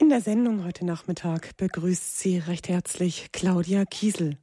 In 0.00 0.10
der 0.10 0.20
Sendung 0.20 0.64
heute 0.64 0.86
Nachmittag 0.86 1.56
begrüßt 1.56 2.20
sie 2.20 2.38
recht 2.38 2.68
herzlich 2.68 3.30
Claudia 3.32 3.84
Kiesel. 3.84 4.38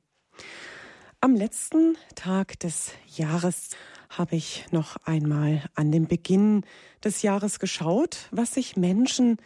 Am 1.22 1.34
letzten 1.34 1.96
Tag 2.14 2.60
des 2.60 2.92
Jahres 3.16 3.70
habe 4.10 4.36
ich 4.36 4.66
noch 4.72 4.98
einmal 5.06 5.64
an 5.74 5.94
den 5.94 6.08
Beginn 6.08 6.66
des 7.06 7.22
Jahres 7.22 7.60
geschaut, 7.60 8.28
was 8.32 8.56
sich 8.56 8.76
Menschen 8.76 9.38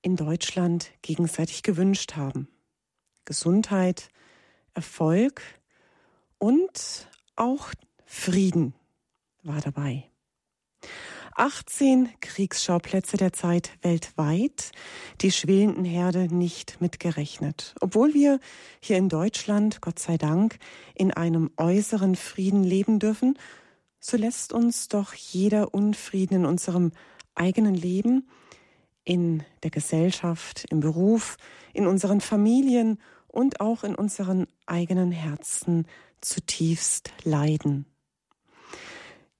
in 0.00 0.14
Deutschland 0.14 0.92
gegenseitig 1.02 1.64
gewünscht 1.64 2.14
haben. 2.14 2.46
Gesundheit, 3.24 4.10
Erfolg 4.74 5.42
und 6.38 7.08
auch 7.34 7.72
Frieden 8.06 8.74
war 9.42 9.60
dabei. 9.60 10.08
18 11.36 12.08
Kriegsschauplätze 12.20 13.16
der 13.16 13.32
Zeit 13.32 13.70
weltweit, 13.82 14.72
die 15.20 15.32
schwelenden 15.32 15.84
Herde 15.84 16.34
nicht 16.34 16.80
mitgerechnet. 16.80 17.74
Obwohl 17.80 18.14
wir 18.14 18.40
hier 18.80 18.96
in 18.96 19.08
Deutschland, 19.08 19.80
Gott 19.80 19.98
sei 19.98 20.18
Dank, 20.18 20.58
in 20.94 21.12
einem 21.12 21.50
äußeren 21.56 22.16
Frieden 22.16 22.64
leben 22.64 22.98
dürfen, 22.98 23.38
so 24.00 24.16
lässt 24.16 24.52
uns 24.52 24.88
doch 24.88 25.14
jeder 25.14 25.72
Unfrieden 25.74 26.34
in 26.34 26.44
unserem 26.44 26.92
eigenen 27.34 27.74
Leben, 27.74 28.28
in 29.04 29.42
der 29.62 29.70
Gesellschaft, 29.70 30.66
im 30.70 30.80
Beruf, 30.80 31.36
in 31.72 31.86
unseren 31.86 32.20
Familien 32.20 32.98
und 33.28 33.60
auch 33.60 33.84
in 33.84 33.94
unseren 33.94 34.46
eigenen 34.66 35.12
Herzen 35.12 35.86
zutiefst 36.20 37.10
leiden. 37.24 37.86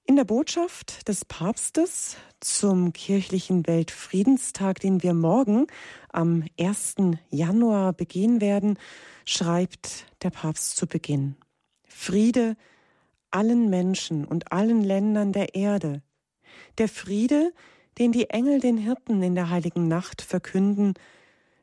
In 0.05 0.17
der 0.17 0.25
Botschaft 0.25 1.07
des 1.07 1.23
Papstes 1.23 2.17
zum 2.41 2.91
kirchlichen 2.91 3.65
Weltfriedenstag, 3.67 4.81
den 4.81 5.01
wir 5.01 5.13
morgen 5.13 5.67
am 6.09 6.43
1. 6.59 6.95
Januar 7.29 7.93
begehen 7.93 8.41
werden, 8.41 8.77
schreibt 9.25 10.07
der 10.21 10.29
Papst 10.29 10.75
zu 10.75 10.87
Beginn 10.87 11.37
Friede 11.87 12.57
allen 13.31 13.69
Menschen 13.69 14.25
und 14.25 14.51
allen 14.51 14.83
Ländern 14.83 15.31
der 15.31 15.55
Erde. 15.55 16.01
Der 16.79 16.89
Friede, 16.89 17.53
den 17.97 18.11
die 18.11 18.29
Engel 18.29 18.59
den 18.59 18.77
Hirten 18.77 19.23
in 19.23 19.35
der 19.35 19.49
heiligen 19.49 19.87
Nacht 19.87 20.21
verkünden, 20.21 20.95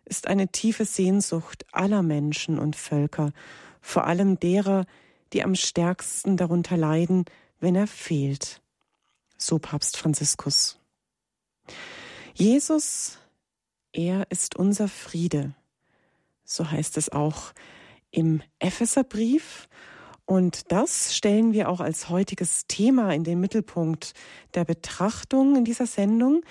ist 0.06 0.27
eine 0.27 0.48
tiefe 0.48 0.87
Sehnsucht 0.87 1.67
aller 1.72 2.03
Menschen 2.03 2.59
und 2.59 2.75
Völker, 2.75 3.33
vor 3.83 4.06
allem 4.06 4.41
derer, 4.41 4.87
die 5.34 5.45
am 5.45 5.55
stärksten 5.55 6.39
darunter 6.39 6.78
leiden, 6.78 7.27
wenn 7.61 7.77
er 7.77 7.86
fehlt. 7.86 8.61
So 9.39 9.58
Papst 9.58 9.97
Franziskus. 9.97 10.78
Jesus, 12.34 13.19
er 13.92 14.30
ist 14.30 14.56
unser 14.56 14.89
Friede. 14.89 15.55
So 16.44 16.70
heißt 16.70 16.97
es 16.97 17.11
auch 17.11 17.53
im 18.11 18.42
Epheserbrief. 18.58 19.69
Und 20.25 20.70
das 20.72 21.16
stellen 21.16 21.53
wir 21.53 21.69
auch 21.69 21.81
als 21.81 22.08
heutiges 22.08 22.66
Thema 22.66 23.12
in 23.12 23.25
den 23.25 23.41
Mittelpunkt 23.41 24.14
der 24.55 24.64
Betrachtung 24.64 25.56
in 25.56 25.64
dieser 25.64 25.86
Sendung, 25.86 26.42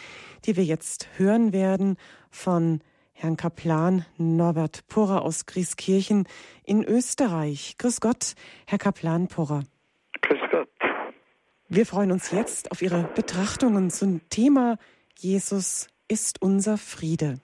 die 0.46 0.58
wir 0.58 0.66
jetzt 0.66 1.08
hören 1.18 1.54
werden 1.54 1.98
von 2.30 2.82
Herrn 3.14 3.38
Kaplan 3.38 4.06
Norbert 4.18 4.86
Purrer 4.88 5.22
aus 5.22 5.46
Grieskirchen 5.46 6.28
in 6.64 6.84
Österreich. 6.84 7.76
Grüß 7.78 8.00
Gott, 8.02 8.36
Herr 8.66 8.78
Kaplan 8.78 9.28
Purrer. 9.28 9.64
Wir 11.72 11.86
freuen 11.86 12.12
uns 12.12 12.32
jetzt 12.32 12.72
auf 12.72 12.82
Ihre 12.82 13.04
Betrachtungen 13.14 13.92
zum 13.92 14.28
Thema 14.30 14.80
Jesus 15.16 15.88
ist 16.08 16.42
unser 16.42 16.80
Friede. 16.80 17.36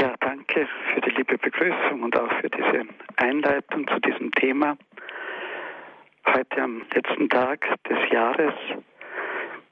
Ja, 0.00 0.16
danke 0.18 0.66
für 0.92 1.00
die 1.00 1.10
liebe 1.10 1.38
Begrüßung 1.38 2.02
und 2.02 2.18
auch 2.18 2.32
für 2.40 2.50
diese 2.50 2.88
Einleitung 3.14 3.86
zu 3.86 4.00
diesem 4.00 4.32
Thema. 4.32 4.76
Heute 6.26 6.60
am 6.60 6.82
letzten 6.92 7.28
Tag 7.28 7.64
des 7.84 7.98
Jahres, 8.10 8.54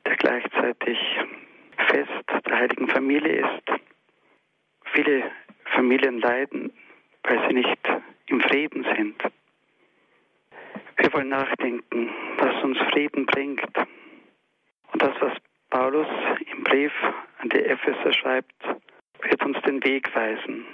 der 0.06 0.16
gleichzeitig 0.19 0.99
Fest 1.89 2.47
der 2.47 2.56
heiligen 2.56 2.87
Familie 2.87 3.41
ist. 3.41 3.81
Viele 4.93 5.25
Familien 5.75 6.21
leiden, 6.21 6.72
weil 7.25 7.41
sie 7.49 7.55
nicht 7.55 7.81
im 8.27 8.41
Frieden 8.41 8.87
sind. 8.97 9.21
Wir 11.03 11.13
wollen 11.15 11.31
nachdenken, 11.31 12.11
was 12.39 12.63
uns 12.63 12.79
Frieden 12.93 13.27
bringt. 13.27 13.61
Und 14.93 15.03
das, 15.03 15.11
was 15.19 15.33
Paulus 15.69 16.07
im 16.53 16.63
Brief 16.63 16.93
an 17.39 17.49
die 17.49 17.59
Epheser 17.59 18.13
schreibt, 18.13 18.55
wird 19.21 19.45
uns 19.45 19.61
den 19.63 19.83
Weg 19.85 20.15
weisen. 20.15 20.65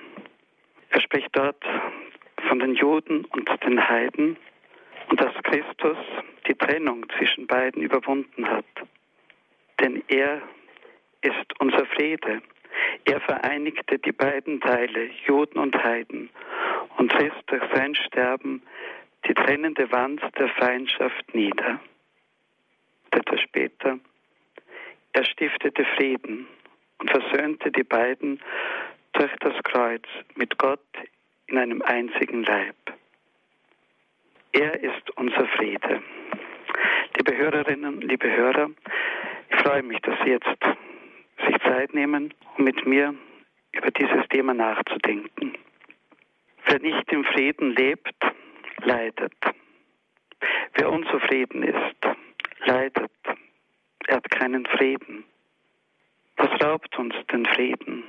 Er 0.91 1.01
spricht 1.01 1.31
dort 1.33 1.65
von 2.47 2.59
den 2.59 2.75
Juden 2.75 3.25
und 3.25 3.49
den 3.65 3.89
Heiden 3.89 4.37
und 5.09 5.19
dass 5.19 5.33
Christus 5.45 5.97
die 6.47 6.55
Trennung 6.55 7.07
zwischen 7.17 7.47
beiden 7.47 7.81
überwunden 7.81 8.47
hat. 8.51 8.67
Denn 9.81 10.05
er 10.09 10.43
ist 11.23 11.59
unser 11.59 11.87
Friede. 11.87 12.43
Er 13.07 13.21
vereinigte 13.23 13.99
die 13.99 14.13
beiden 14.13 14.61
Teile, 14.61 15.09
Juden 15.27 15.59
und 15.59 15.83
Heiden, 15.83 16.29
und 16.99 17.15
riss 17.15 17.33
durch 17.47 17.63
sein 17.75 17.95
Sterben 17.95 18.63
die 19.29 19.35
trennende 19.35 19.91
Wand 19.93 20.23
der 20.39 20.49
Feindschaft 20.49 21.35
nieder. 21.35 21.81
Und 23.05 23.15
etwas 23.15 23.41
später, 23.43 23.99
er 25.13 25.25
stiftete 25.25 25.85
Frieden 25.97 26.47
und 26.99 27.11
versöhnte 27.11 27.71
die 27.71 27.83
beiden 27.83 28.41
durch 29.13 29.33
das 29.41 29.55
Kreuz 29.65 30.05
mit 30.35 30.59
Gott 30.59 30.81
in 31.47 31.59
einem 31.59 31.83
einzigen 31.83 32.43
Leib. 32.43 32.77
Er 34.53 34.83
ist 34.83 35.11
unser 35.17 35.47
Friede. 35.57 36.03
Liebe 37.17 37.37
Hörerinnen, 37.37 38.01
liebe 38.01 38.31
Hörer, 38.31 38.71
ich 39.51 39.57
freue 39.57 39.83
mich, 39.83 40.01
dass 40.01 40.19
Sie 40.25 40.31
jetzt 40.31 40.47
sich 41.47 41.59
Zeit 41.63 41.93
nehmen, 41.95 42.33
um 42.57 42.65
mit 42.65 42.87
mir 42.87 43.15
über 43.73 43.91
dieses 43.91 44.27
Thema 44.29 44.55
nachzudenken. 44.55 45.57
Wer 46.67 46.81
nicht 46.81 47.13
im 47.13 47.25
Frieden 47.25 47.75
lebt, 47.75 48.15
leidet. 48.85 49.33
Wer 50.75 50.91
unzufrieden 50.91 51.63
ist, 51.63 51.97
leidet. 52.65 53.11
Er 54.07 54.17
hat 54.17 54.31
keinen 54.31 54.67
Frieden. 54.67 55.25
Was 56.37 56.63
raubt 56.63 56.97
uns 56.99 57.15
den 57.33 57.45
Frieden? 57.47 58.05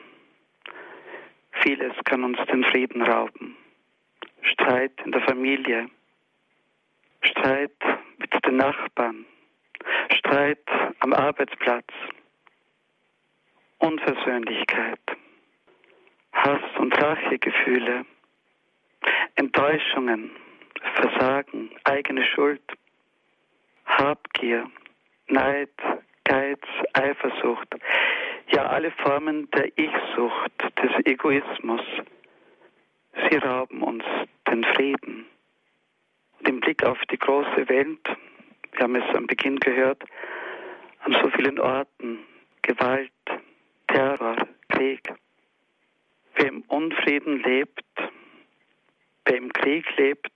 Vieles 1.52 1.94
kann 2.06 2.24
uns 2.24 2.38
den 2.52 2.63
Frieden 2.63 3.02
rauben. 3.02 3.57
Streit 4.41 4.94
in 5.03 5.12
der 5.12 5.22
Familie, 5.22 5.90
Streit 7.22 7.72
mit 8.18 8.46
den 8.46 8.57
Nachbarn, 8.57 9.25
Streit 10.16 10.66
am 11.00 11.13
Arbeitsplatz, 11.13 11.91
Unversöhnlichkeit, 13.80 15.00
Hass 16.34 16.62
und 16.78 16.94
Rachegefühle, 17.01 18.06
Enttäuschungen, 19.36 20.31
Versagen, 20.95 21.72
eigene 21.84 22.23
Schuld, 22.25 22.62
Habgier, 23.85 24.69
Neid, 25.28 25.69
Geiz, 26.23 26.62
Eifersucht, 26.94 27.67
ja 28.51 28.66
alle 28.66 28.91
Formen 28.91 29.50
der 29.51 29.68
Ich-Sucht, 29.78 30.51
des 30.81 31.06
Egoismus, 31.06 31.81
sie 33.29 33.38
rauben 33.38 33.81
uns 33.81 34.03
den 34.47 34.63
Frieden. 34.63 35.25
Den 36.41 36.59
Blick 36.59 36.84
auf 36.84 37.00
die 37.12 37.18
große 37.18 37.68
Welt, 37.68 38.07
wir 38.72 38.81
haben 38.81 38.95
es 38.95 39.16
am 39.16 39.28
Beginn 39.28 39.59
gehört, 39.59 40.03
an 41.01 41.13
so 41.22 41.29
vielen 41.31 41.59
Orten, 41.59 42.19
Gewalt, 42.62 43.12
Terror, 43.88 44.35
Krieg. 44.69 45.13
Wer 46.35 46.48
im 46.48 46.62
Unfrieden 46.68 47.42
lebt, 47.44 47.83
wer 49.25 49.36
im 49.36 49.51
Krieg 49.51 49.86
lebt, 49.98 50.31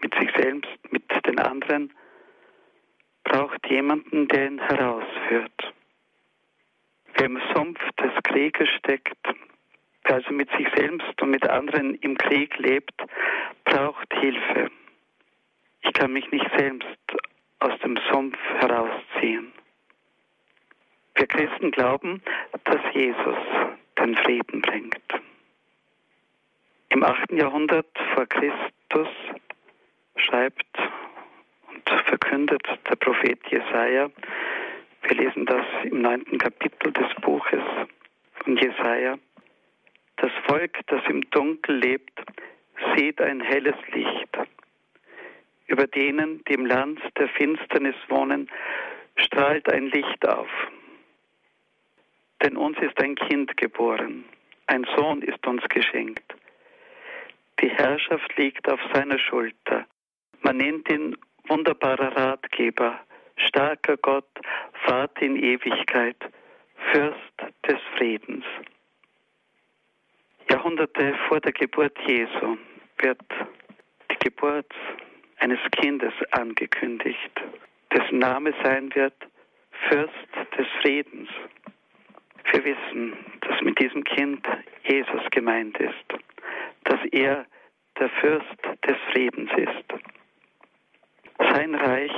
mit 0.00 0.14
sich 0.14 0.30
selbst, 0.36 0.92
mit 0.92 1.04
den 1.26 1.38
anderen, 1.38 1.92
braucht 3.24 3.66
jemanden, 3.68 4.28
der 4.28 4.46
ihn 4.46 4.58
herausführt. 4.58 5.74
Wer 7.14 7.26
im 7.26 7.40
Sumpf 7.54 7.80
des 8.00 8.12
Krieges 8.24 8.68
steckt, 8.78 9.16
wer 10.04 10.16
also 10.16 10.32
mit 10.32 10.50
sich 10.56 10.68
selbst 10.76 11.20
und 11.20 11.30
mit 11.30 11.48
anderen 11.48 11.94
im 11.96 12.16
Krieg 12.16 12.56
lebt, 12.58 12.94
braucht 13.64 14.12
Hilfe. 14.14 14.70
Ich 15.82 15.92
kann 15.92 16.12
mich 16.12 16.30
nicht 16.30 16.48
selbst 16.56 16.98
aus 17.60 17.78
dem 17.80 17.98
Sumpf 18.10 18.38
herausziehen. 18.60 19.52
Wir 21.14 21.26
Christen 21.26 21.70
glauben, 21.70 22.22
dass 22.64 22.80
Jesus 22.92 23.38
den 23.98 24.14
Frieden 24.16 24.60
bringt. 24.60 25.02
Im 26.90 27.02
8. 27.02 27.32
Jahrhundert 27.32 27.86
vor 28.14 28.26
Christus 28.26 29.08
schreibt 30.16 30.66
und 31.68 31.88
verkündet 32.06 32.62
der 32.88 32.96
Prophet 32.96 33.38
Jesaja. 33.48 34.10
Wir 35.02 35.16
lesen 35.16 35.46
das 35.46 35.64
im 35.84 36.02
neunten 36.02 36.38
Kapitel 36.38 36.92
des 36.92 37.14
Buches 37.22 37.62
von 38.42 38.56
Jesaja. 38.56 39.18
Volk, 40.46 40.78
das 40.86 41.02
im 41.08 41.28
Dunkel 41.30 41.76
lebt, 41.76 42.20
sieht 42.94 43.20
ein 43.20 43.40
helles 43.40 43.76
Licht. 43.92 44.38
Über 45.66 45.86
denen, 45.86 46.44
die 46.44 46.54
im 46.54 46.66
Land 46.66 47.00
der 47.18 47.28
Finsternis 47.28 47.96
wohnen, 48.08 48.48
strahlt 49.16 49.68
ein 49.72 49.86
Licht 49.86 50.26
auf. 50.26 50.48
Denn 52.42 52.56
uns 52.56 52.78
ist 52.78 53.00
ein 53.00 53.16
Kind 53.16 53.56
geboren, 53.56 54.24
ein 54.66 54.86
Sohn 54.96 55.22
ist 55.22 55.44
uns 55.46 55.62
geschenkt. 55.68 56.34
Die 57.60 57.70
Herrschaft 57.70 58.36
liegt 58.36 58.68
auf 58.68 58.80
seiner 58.92 59.18
Schulter. 59.18 59.86
Man 60.46 60.58
nennt 60.58 60.88
ihn 60.88 61.16
wunderbarer 61.48 62.16
Ratgeber, 62.16 63.00
starker 63.34 63.96
Gott, 63.96 64.28
Vater 64.84 65.22
in 65.22 65.34
Ewigkeit, 65.34 66.16
Fürst 66.92 67.18
des 67.66 67.80
Friedens. 67.96 68.44
Jahrhunderte 70.48 71.16
vor 71.26 71.40
der 71.40 71.50
Geburt 71.50 71.98
Jesu 72.06 72.58
wird 72.98 73.20
die 74.08 74.18
Geburt 74.20 74.72
eines 75.38 75.58
Kindes 75.72 76.14
angekündigt, 76.30 77.42
dessen 77.92 78.20
Name 78.20 78.54
sein 78.62 78.94
wird 78.94 79.16
Fürst 79.88 80.14
des 80.56 80.68
Friedens. 80.80 81.28
Wir 82.52 82.64
wissen, 82.64 83.14
dass 83.40 83.60
mit 83.62 83.80
diesem 83.80 84.04
Kind 84.04 84.46
Jesus 84.84 85.28
gemeint 85.32 85.76
ist, 85.80 86.06
dass 86.84 87.00
er 87.10 87.46
der 87.98 88.10
Fürst 88.20 88.62
des 88.86 88.96
Friedens 89.10 89.50
ist. 89.56 90.06
Sein 91.38 91.74
Reich 91.74 92.12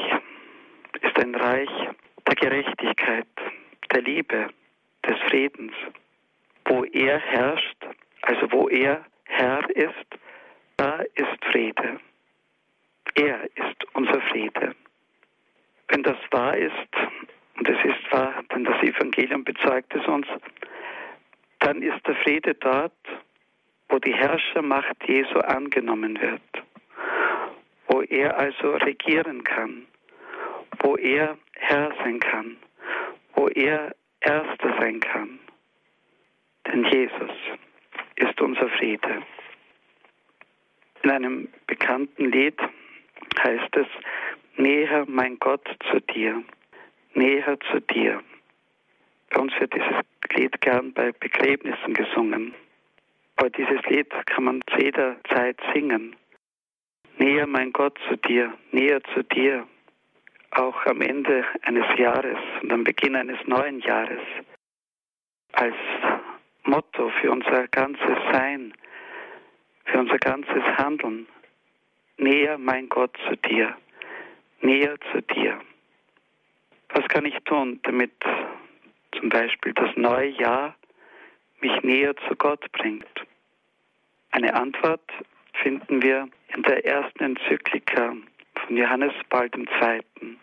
ist 1.00 1.19
ein 1.19 1.35
Reich 1.35 1.70
der 2.26 2.35
Gerechtigkeit, 2.35 3.26
der 3.93 4.03
Liebe, 4.03 4.50
des 5.06 5.19
Friedens. 5.29 5.73
Wo 6.65 6.85
er 6.85 7.19
herrscht, 7.19 7.87
also 8.23 8.50
wo 8.53 8.69
er 8.69 9.05
Herr 9.25 9.69
ist, 9.70 10.06
da 10.76 11.00
ist 11.15 11.44
Friede. 11.50 12.00
Er 13.15 13.44
ist 13.44 13.87
unser 13.94 14.20
Friede. 14.23 14.75
Wenn 15.88 16.03
das 16.03 16.19
wahr 16.31 16.56
ist, 16.56 16.73
und 17.56 17.69
es 17.69 17.85
ist 17.85 18.12
wahr, 18.12 18.44
denn 18.53 18.65
das 18.65 18.81
Evangelium 18.82 19.44
bezeugt 19.44 19.94
es 19.94 20.06
uns, 20.06 20.26
dann 21.61 21.82
ist 21.82 22.06
der 22.06 22.15
Friede 22.17 22.55
dort, 22.55 22.93
wo 23.88 23.99
die 23.99 24.15
Herrschermacht 24.15 24.97
Jesu 25.06 25.38
angenommen 25.38 26.20
wird, 26.20 26.65
wo 27.99 28.03
er 28.03 28.39
also 28.39 28.77
regieren 28.77 29.43
kann, 29.43 29.85
wo 30.79 30.97
er 30.97 31.37
Herr 31.56 31.93
sein 31.97 32.21
kann, 32.21 32.56
wo 33.35 33.49
er 33.49 33.93
Erster 34.21 34.77
sein 34.79 35.00
kann. 35.00 35.41
Denn 36.65 36.85
Jesus 36.85 37.33
ist 38.15 38.41
unser 38.41 38.69
Friede. 38.69 39.23
In 41.03 41.11
einem 41.11 41.49
bekannten 41.67 42.31
Lied 42.31 42.61
heißt 43.43 43.77
es, 43.77 43.89
näher 44.56 45.05
mein 45.09 45.37
Gott 45.41 45.69
zu 45.91 45.99
dir, 45.99 46.44
näher 47.15 47.59
zu 47.73 47.81
dir. 47.81 48.23
Bei 49.31 49.41
uns 49.41 49.53
wird 49.59 49.75
dieses 49.75 50.05
Lied 50.37 50.61
gern 50.61 50.93
bei 50.93 51.11
Begräbnissen 51.11 51.94
gesungen. 51.94 52.55
Aber 53.35 53.51
dieses 53.51 53.83
Lied 53.87 54.11
kann 54.27 54.44
man 54.44 54.62
zu 54.71 54.79
jeder 54.79 55.17
Zeit 55.25 55.59
singen. 55.75 56.15
Näher 57.19 57.49
mein 57.49 57.73
Gott 57.73 57.99
zu 58.09 58.17
dir, 58.17 58.55
näher 58.70 59.03
zu 59.12 59.25
dir, 59.25 59.67
auch 60.53 60.87
am 60.87 61.00
Ende 61.00 61.44
eines 61.62 61.87
Jahres 61.99 62.38
und 62.62 62.73
am 62.73 62.85
Beginn 62.85 63.17
eines 63.17 63.38
neuen 63.47 63.81
Jahres, 63.81 64.23
als 65.53 65.75
Motto 66.62 67.11
für 67.20 67.32
unser 67.32 67.67
ganzes 67.69 68.19
Sein, 68.32 68.73
für 69.87 69.99
unser 69.99 70.19
ganzes 70.19 70.62
Handeln. 70.76 71.26
Näher 72.19 72.56
mein 72.56 72.88
Gott 72.88 73.17
zu 73.29 73.37
dir, 73.37 73.76
näher 74.61 74.97
zu 75.11 75.20
dir. 75.20 75.61
Was 76.91 77.06
kann 77.09 77.25
ich 77.25 77.37
tun, 77.44 77.81
damit 77.82 78.12
zum 79.19 79.29
Beispiel 79.29 79.73
das 79.73 79.91
neue 79.97 80.29
Jahr 80.29 80.76
mich 81.61 81.82
näher 81.82 82.15
zu 82.29 82.37
Gott 82.37 82.70
bringt? 82.70 83.26
Eine 84.31 84.55
Antwort 84.55 85.11
finden 85.62 86.00
wir 86.00 86.29
in 86.55 86.62
der 86.62 86.85
ersten 86.85 87.25
Enzyklika 87.25 88.17
von 88.55 88.77
Johannes 88.77 89.12
Paul 89.29 89.50
II. 89.55 90.37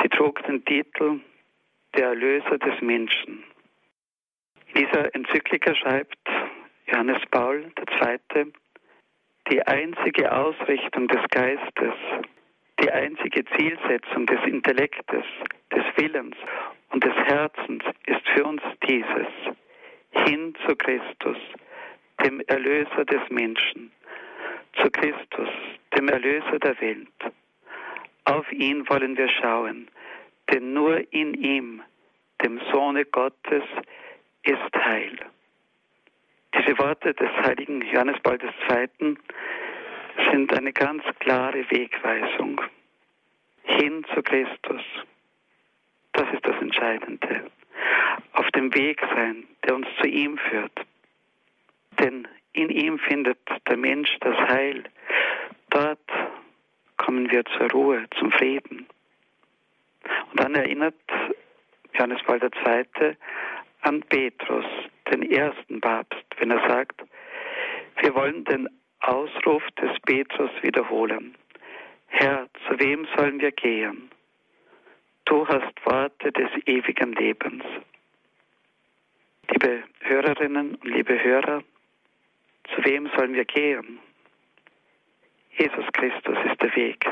Sie 0.00 0.08
trug 0.08 0.42
den 0.44 0.64
Titel 0.64 1.20
Der 1.94 2.08
Erlöser 2.08 2.58
des 2.58 2.80
Menschen. 2.80 3.44
In 4.74 4.84
dieser 4.84 5.14
Enzyklika 5.14 5.74
schreibt 5.74 6.18
Johannes 6.86 7.22
Paul 7.30 7.70
II. 7.76 8.52
Die 9.50 9.62
einzige 9.66 10.30
Ausrichtung 10.30 11.08
des 11.08 11.22
Geistes, 11.30 11.94
die 12.80 12.90
einzige 12.90 13.44
Zielsetzung 13.56 14.26
des 14.26 14.40
Intellektes, 14.44 15.24
des 15.72 15.84
Willens 15.96 16.36
und 16.90 17.02
des 17.02 17.14
Herzens 17.14 17.82
ist 18.06 18.28
für 18.34 18.44
uns 18.44 18.62
dieses, 18.86 19.26
hin 20.26 20.54
zu 20.66 20.76
Christus, 20.76 21.38
dem 22.24 22.40
Erlöser 22.46 23.04
des 23.04 23.28
Menschen, 23.30 23.90
zu 24.74 24.90
Christus, 24.90 25.48
dem 25.96 26.08
Erlöser 26.08 26.58
der 26.58 26.80
Welt. 26.80 27.08
Auf 28.24 28.50
ihn 28.52 28.88
wollen 28.88 29.16
wir 29.16 29.28
schauen, 29.28 29.88
denn 30.52 30.72
nur 30.72 31.12
in 31.12 31.34
ihm, 31.34 31.82
dem 32.42 32.60
Sohne 32.70 33.04
Gottes, 33.04 33.64
ist 34.42 34.74
Heil. 34.74 35.18
Diese 36.54 36.78
Worte 36.78 37.14
des 37.14 37.30
heiligen 37.42 37.82
Johannes 37.82 38.20
Paul 38.22 38.38
II. 38.42 39.16
sind 40.30 40.56
eine 40.56 40.72
ganz 40.72 41.02
klare 41.20 41.70
Wegweisung 41.70 42.60
hin 43.64 44.04
zu 44.14 44.22
Christus. 44.22 44.82
Das 46.12 46.26
ist 46.32 46.44
das 46.44 46.60
Entscheidende. 46.60 47.50
Auf 48.32 48.50
dem 48.52 48.74
Weg 48.74 49.00
sein, 49.14 49.44
der 49.64 49.74
uns 49.76 49.86
zu 50.00 50.06
ihm 50.06 50.38
führt. 50.38 50.72
Denn 52.00 52.26
in 52.58 52.70
ihm 52.70 52.98
findet 52.98 53.38
der 53.68 53.76
Mensch 53.76 54.10
das 54.20 54.36
Heil. 54.36 54.82
Dort 55.70 56.10
kommen 56.96 57.30
wir 57.30 57.44
zur 57.44 57.70
Ruhe, 57.70 58.04
zum 58.18 58.32
Frieden. 58.32 58.88
Und 60.30 60.40
dann 60.40 60.54
erinnert 60.56 60.96
Johannes 61.94 62.20
Paul 62.24 62.40
II. 62.42 63.16
an 63.82 64.02
Petrus, 64.02 64.64
den 65.10 65.30
ersten 65.30 65.80
Papst, 65.80 66.24
wenn 66.38 66.50
er 66.50 66.68
sagt, 66.68 67.00
wir 68.00 68.14
wollen 68.14 68.44
den 68.44 68.68
Ausruf 69.00 69.62
des 69.80 69.98
Petrus 70.00 70.50
wiederholen. 70.62 71.36
Herr, 72.08 72.48
zu 72.66 72.78
wem 72.80 73.06
sollen 73.16 73.40
wir 73.40 73.52
gehen? 73.52 74.10
Du 75.26 75.46
hast 75.46 75.74
Worte 75.84 76.32
des 76.32 76.50
ewigen 76.66 77.12
Lebens. 77.12 77.62
Liebe 79.50 79.84
Hörerinnen 80.00 80.74
und 80.74 80.84
liebe 80.84 81.22
Hörer, 81.22 81.62
zu 82.74 82.84
wem 82.84 83.08
sollen 83.16 83.34
wir 83.34 83.44
gehen? 83.44 83.98
Jesus 85.56 85.86
Christus 85.92 86.38
ist 86.50 86.62
der 86.62 86.74
Weg, 86.76 87.04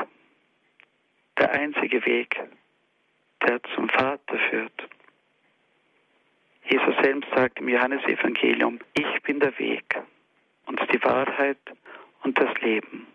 der 1.37 1.51
einzige 1.51 2.05
Weg, 2.05 2.39
der 3.45 3.61
zum 3.75 3.89
Vater 3.89 4.39
führt. 4.49 4.89
Jesus 6.69 6.95
selbst 7.01 7.29
sagt 7.35 7.59
im 7.59 7.69
Johannesevangelium, 7.69 8.79
ich 8.93 9.23
bin 9.23 9.39
der 9.39 9.57
Weg 9.59 9.95
und 10.65 10.79
die 10.93 11.03
Wahrheit 11.03 11.59
und 12.23 12.37
das 12.37 12.53
Leben. 12.61 13.07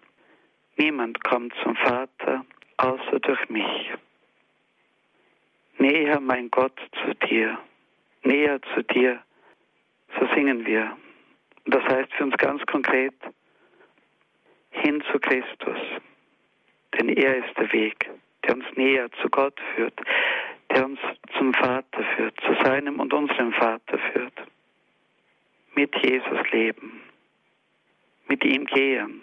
Niemand 0.77 1.23
kommt 1.25 1.55
zum 1.63 1.77
Vater 1.77 2.45
außer 2.79 3.21
durch 3.21 3.49
mich. 3.51 3.93
Näher, 5.79 6.21
mein 6.21 6.51
Gott, 6.51 6.79
zu 7.05 7.15
dir, 7.27 7.59
näher 8.23 8.61
zu 8.75 8.83
dir, 8.83 9.23
so 10.19 10.27
singen 10.35 10.65
wir. 10.65 10.97
Das 11.67 11.83
heißt 11.85 12.13
für 12.15 12.25
uns 12.25 12.37
ganz 12.37 12.65
konkret, 12.67 13.15
hin 14.71 15.03
zu 15.13 15.19
Christus, 15.19 15.79
denn 16.99 17.09
er 17.11 17.37
ist 17.37 17.57
der 17.57 17.73
Weg, 17.73 18.11
der 18.45 18.57
uns 18.57 18.65
näher 18.75 19.11
zu 19.21 19.29
Gott 19.29 19.59
führt, 19.75 19.99
der 20.71 20.87
uns 20.87 20.99
zum 21.37 21.53
Vater 21.55 22.03
führt, 22.17 22.39
zu 22.41 22.55
seinem 22.65 22.99
und 22.99 23.13
unserem 23.13 23.53
Vater 23.53 23.99
führt. 24.13 24.33
Mit 25.75 25.95
Jesus 26.05 26.51
leben, 26.51 27.03
mit 28.29 28.45
ihm 28.45 28.65
gehen, 28.67 29.23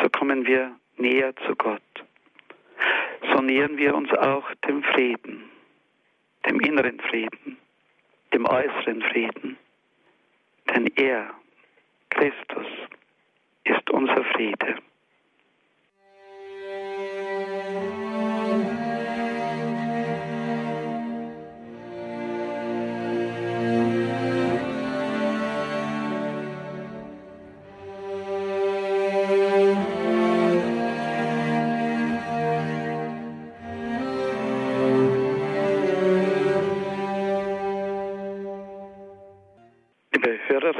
so 0.00 0.08
kommen 0.08 0.46
wir 0.46 0.76
näher 0.96 1.34
zu 1.46 1.56
Gott. 1.56 1.82
So 3.32 3.40
nähern 3.40 3.76
wir 3.76 3.94
uns 3.94 4.10
auch 4.12 4.46
dem 4.66 4.82
Frieden, 4.82 5.50
dem 6.46 6.60
inneren 6.60 7.00
Frieden, 7.00 7.58
dem 8.32 8.46
äußeren 8.46 9.02
Frieden. 9.02 9.58
Denn 10.74 10.86
er, 10.96 11.30
Christus, 12.10 12.66
ist 13.64 13.90
unser 13.90 14.24
Friede. 14.24 14.76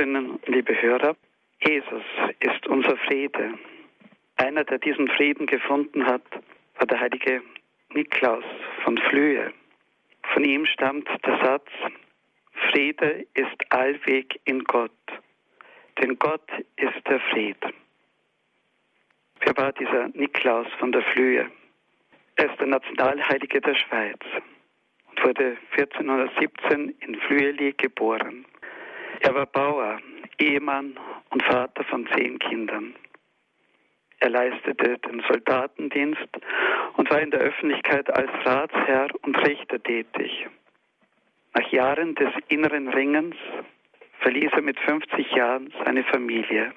Hörerinnen 0.01 0.41
liebe 0.47 0.81
Hörer, 0.81 1.15
Jesus 1.63 2.03
ist 2.39 2.67
unser 2.67 2.97
Friede. 2.97 3.53
Einer, 4.37 4.65
der 4.65 4.79
diesen 4.79 5.09
Frieden 5.09 5.47
gefunden 5.47 6.07
hat, 6.07 6.23
war 6.79 6.87
der 6.87 7.01
heilige 7.01 7.43
Niklaus 7.93 8.45
von 8.83 8.97
Flühe. 8.97 9.53
Von 10.33 10.43
ihm 10.43 10.65
stammt 10.65 11.07
der 11.27 11.39
Satz, 11.45 11.69
Friede 12.71 13.27
ist 13.35 13.59
allweg 13.69 14.41
in 14.47 14.65
Gott, 14.65 14.91
denn 16.01 16.19
Gott 16.19 16.49
ist 16.77 17.07
der 17.07 17.21
Fried. 17.31 17.59
Wer 19.41 19.55
war 19.59 19.73
dieser 19.73 20.09
Niklaus 20.15 20.69
von 20.79 20.93
der 20.93 21.03
Flühe? 21.13 21.51
Er 22.37 22.51
ist 22.51 22.59
der 22.59 22.69
Nationalheilige 22.69 23.61
der 23.61 23.75
Schweiz 23.75 24.21
und 25.11 25.25
wurde 25.25 25.59
1417 25.77 26.89
in 27.01 27.17
Flüeli 27.17 27.75
geboren. 27.77 28.47
Er 29.21 29.35
war 29.35 29.47
Bauer, 29.47 30.01
Ehemann 30.39 30.99
und 31.29 31.43
Vater 31.43 31.85
von 31.85 32.09
zehn 32.15 32.39
Kindern. 32.39 32.95
Er 34.19 34.31
leistete 34.31 34.99
den 34.99 35.23
Soldatendienst 35.29 36.29
und 36.97 37.11
war 37.11 37.21
in 37.21 37.31
der 37.31 37.41
Öffentlichkeit 37.41 38.11
als 38.11 38.31
Ratsherr 38.45 39.09
und 39.23 39.37
Richter 39.47 39.83
tätig. 39.83 40.47
Nach 41.55 41.71
Jahren 41.71 42.15
des 42.15 42.33
inneren 42.49 42.89
Ringens 42.89 43.37
verließ 44.21 44.51
er 44.53 44.63
mit 44.63 44.79
50 44.81 45.31
Jahren 45.33 45.73
seine 45.85 46.05
Familie. 46.05 46.73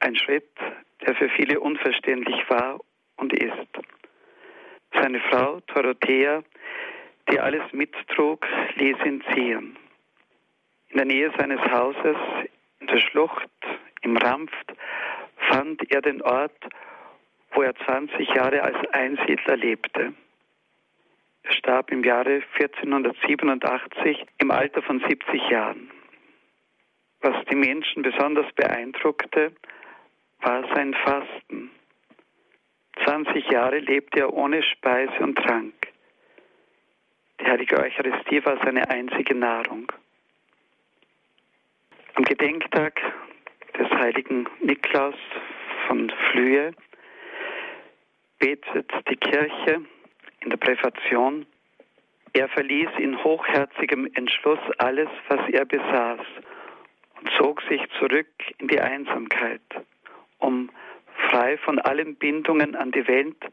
Ein 0.00 0.16
Schritt, 0.16 0.50
der 1.06 1.14
für 1.14 1.30
viele 1.30 1.60
unverständlich 1.60 2.48
war 2.50 2.80
und 3.16 3.32
ist. 3.32 3.68
Seine 4.92 5.20
Frau 5.20 5.60
Dorothea, 5.74 6.42
die 7.30 7.40
alles 7.40 7.62
mittrug, 7.72 8.46
ließ 8.76 8.96
ihn 9.04 9.22
ziehen. 9.32 9.76
In 10.94 10.98
der 10.98 11.06
Nähe 11.06 11.32
seines 11.36 11.60
Hauses, 11.72 12.16
in 12.78 12.86
der 12.86 13.00
Schlucht, 13.00 13.50
im 14.02 14.16
Rampft, 14.16 14.74
fand 15.50 15.90
er 15.90 16.00
den 16.00 16.22
Ort, 16.22 16.56
wo 17.50 17.62
er 17.62 17.74
20 17.74 18.28
Jahre 18.28 18.62
als 18.62 18.76
Einsiedler 18.92 19.56
lebte. 19.56 20.14
Er 21.42 21.52
starb 21.52 21.90
im 21.90 22.04
Jahre 22.04 22.44
1487 22.60 24.24
im 24.38 24.52
Alter 24.52 24.82
von 24.82 25.00
70 25.00 25.50
Jahren. 25.50 25.90
Was 27.22 27.44
die 27.46 27.56
Menschen 27.56 28.02
besonders 28.04 28.46
beeindruckte, 28.52 29.50
war 30.42 30.62
sein 30.76 30.94
Fasten. 30.94 31.72
20 33.04 33.50
Jahre 33.50 33.80
lebte 33.80 34.20
er 34.20 34.32
ohne 34.32 34.62
Speise 34.62 35.24
und 35.24 35.34
Trank. 35.38 35.74
Die 37.40 37.46
heilige 37.46 37.80
Eucharistie 37.80 38.44
war 38.44 38.58
seine 38.64 38.88
einzige 38.88 39.34
Nahrung. 39.34 39.90
Am 42.16 42.22
Gedenktag 42.22 43.00
des 43.76 43.90
heiligen 43.90 44.48
Niklaus 44.60 45.16
von 45.88 46.12
Flühe 46.30 46.72
betet 48.38 48.88
die 49.10 49.16
Kirche 49.16 49.80
in 50.40 50.50
der 50.50 50.56
Präfation, 50.56 51.44
er 52.32 52.48
verließ 52.48 52.90
in 52.98 53.22
hochherzigem 53.24 54.08
Entschluss 54.14 54.60
alles, 54.78 55.08
was 55.28 55.40
er 55.50 55.64
besaß 55.64 56.20
und 57.20 57.30
zog 57.36 57.62
sich 57.62 57.82
zurück 57.98 58.28
in 58.58 58.68
die 58.68 58.80
Einsamkeit, 58.80 59.62
um 60.38 60.70
frei 61.30 61.58
von 61.58 61.80
allen 61.80 62.14
Bindungen 62.14 62.76
an 62.76 62.92
die 62.92 63.08
Welt 63.08 63.44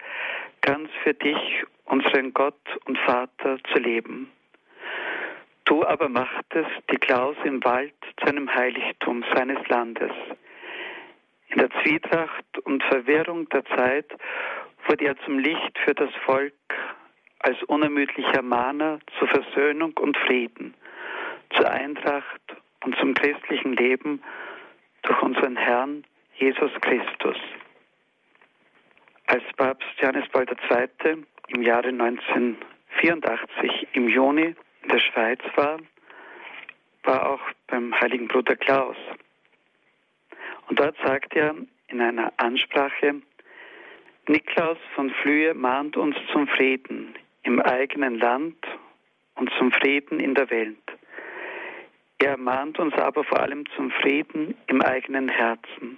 ganz 0.62 0.90
für 1.04 1.16
dich, 1.16 1.64
unseren 1.86 2.32
Gott 2.34 2.62
und 2.86 3.00
Vater, 3.00 3.58
zu 3.74 3.80
leben. 3.80 4.32
Du 5.66 5.86
aber 5.86 6.10
machtest 6.10 6.72
die 6.92 6.98
Klaus 6.98 7.36
im 7.44 7.64
Wald 7.64 7.94
zu 8.18 8.28
einem 8.28 8.54
Heiligtum 8.54 9.24
seines 9.34 9.66
Landes. 9.68 10.12
In 11.50 11.60
der 11.60 11.70
Zwietracht 11.82 12.60
und 12.64 12.84
Verwirrung 12.84 13.48
der 13.50 13.66
Zeit 13.66 14.06
wurde 14.88 15.06
er 15.06 15.18
zum 15.26 15.40
Licht 15.40 15.78
für 15.84 15.94
das 15.94 16.10
Volk 16.26 16.54
als 17.40 17.62
unermüdlicher 17.64 18.42
Mahner 18.42 19.00
zur 19.18 19.28
Versöhnung 19.28 19.94
und 19.98 20.18
Frieden, 20.18 20.74
zur 21.56 21.70
Eintracht 21.70 22.42
und 22.84 22.96
zum 22.98 23.14
christlichen 23.14 23.74
Leben 23.74 24.22
durch 25.04 25.22
unseren 25.22 25.58
Herrn 25.58 26.04
Jesus 26.36 26.72
Christus. 26.82 27.38
Als 29.28 29.44
Papst 29.58 29.88
Johannes 29.98 30.28
Paul 30.30 30.46
II. 30.46 31.26
im 31.48 31.62
Jahre 31.62 31.90
1984 31.90 33.88
im 33.94 34.08
Juni 34.10 34.56
in 34.82 34.90
der 34.90 35.00
Schweiz 35.00 35.40
war, 35.56 35.80
war 37.04 37.30
auch 37.30 37.42
beim 37.68 37.94
heiligen 38.00 38.28
Bruder 38.28 38.56
Klaus. 38.56 38.98
Und 40.68 40.80
dort 40.80 40.96
sagt 41.04 41.36
er 41.36 41.56
in 41.88 42.02
einer 42.02 42.32
Ansprache, 42.38 43.22
Niklaus 44.28 44.78
von 44.96 45.10
Flühe 45.22 45.54
mahnt 45.54 45.98
uns 45.98 46.16
zum 46.32 46.48
Frieden 46.48 47.16
im 47.44 47.60
eigenen 47.60 48.16
Land 48.16 48.56
und 49.36 49.52
zum 49.58 49.72
Frieden 49.72 50.20
in 50.20 50.36
der 50.36 50.50
Welt. 50.50 50.78
Er 52.20 52.38
mahnt 52.38 52.78
uns 52.78 52.94
aber 52.94 53.24
vor 53.24 53.40
allem 53.40 53.66
zum 53.76 53.90
Frieden 53.90 54.56
im 54.68 54.82
eigenen 54.82 55.28
Herzen. 55.28 55.98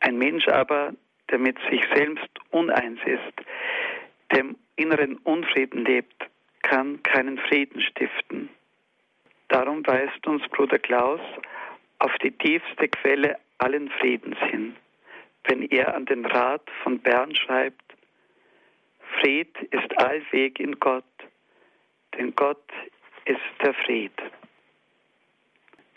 Ein 0.00 0.18
Mensch 0.18 0.46
aber, 0.48 0.92
der 1.30 1.38
mit 1.38 1.56
sich 1.70 1.82
selbst 1.94 2.28
uneins 2.50 3.00
ist, 3.06 3.46
der 4.30 4.40
im 4.40 4.56
inneren 4.76 5.16
Unfrieden 5.18 5.84
lebt, 5.84 6.28
kann 6.62 7.02
keinen 7.02 7.38
Frieden 7.38 7.80
stiften. 7.80 8.48
Darum 9.48 9.86
weist 9.86 10.26
uns 10.26 10.46
Bruder 10.48 10.78
Klaus 10.78 11.20
auf 11.98 12.12
die 12.22 12.30
tiefste 12.30 12.88
Quelle 12.88 13.36
allen 13.58 13.90
Friedens 13.90 14.38
hin 14.50 14.76
wenn 15.44 15.62
er 15.62 15.94
an 15.94 16.06
den 16.06 16.24
Rat 16.26 16.62
von 16.82 16.98
Bern 16.98 17.34
schreibt, 17.34 17.82
Fried 19.20 19.56
ist 19.70 19.98
allweg 19.98 20.60
in 20.60 20.78
Gott, 20.78 21.04
denn 22.16 22.34
Gott 22.34 22.64
ist 23.24 23.40
der 23.62 23.74
Fried. 23.74 24.12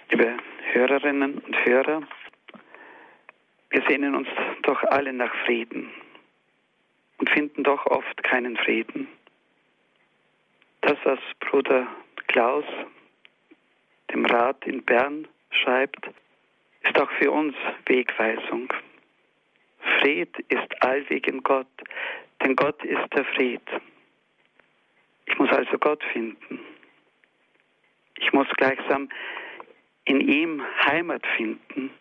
Liebe 0.10 0.38
Hörerinnen 0.72 1.40
und 1.40 1.66
Hörer, 1.66 2.04
wir 3.70 3.84
sehnen 3.88 4.16
uns 4.16 4.28
doch 4.64 4.84
alle 4.84 5.14
nach 5.14 5.34
Frieden 5.46 5.92
und 7.18 7.30
finden 7.30 7.64
doch 7.64 7.86
oft 7.88 8.24
keinen 8.24 8.58
Frieden. 8.58 9.08
Das, 10.84 10.98
was 11.06 11.20
Bruder 11.40 11.88
Klaus 12.28 12.66
dem 14.12 14.26
Rat 14.26 14.66
in 14.66 14.84
Bern 14.84 15.28
schreibt, 15.50 16.10
ist 16.82 17.00
auch 17.00 17.10
für 17.12 17.32
uns 17.32 17.56
Wegweisung. 17.86 18.68
Fried 19.80 20.38
ist 20.50 20.84
allweg 20.84 21.26
in 21.28 21.42
Gott, 21.42 21.68
denn 22.42 22.58
Gott 22.58 22.84
ist 22.84 23.14
der 23.14 23.24
Fried. 23.24 23.62
Ich 25.26 25.40
muss 25.40 25.50
also 25.52 25.78
Gott 25.78 26.04
finden. 26.12 26.60
Ich 28.18 28.34
muss 28.34 28.48
gleichsam 28.58 29.08
in 30.04 30.20
ihm 30.20 30.62
Heimat 30.86 31.26
finden, 31.38 31.92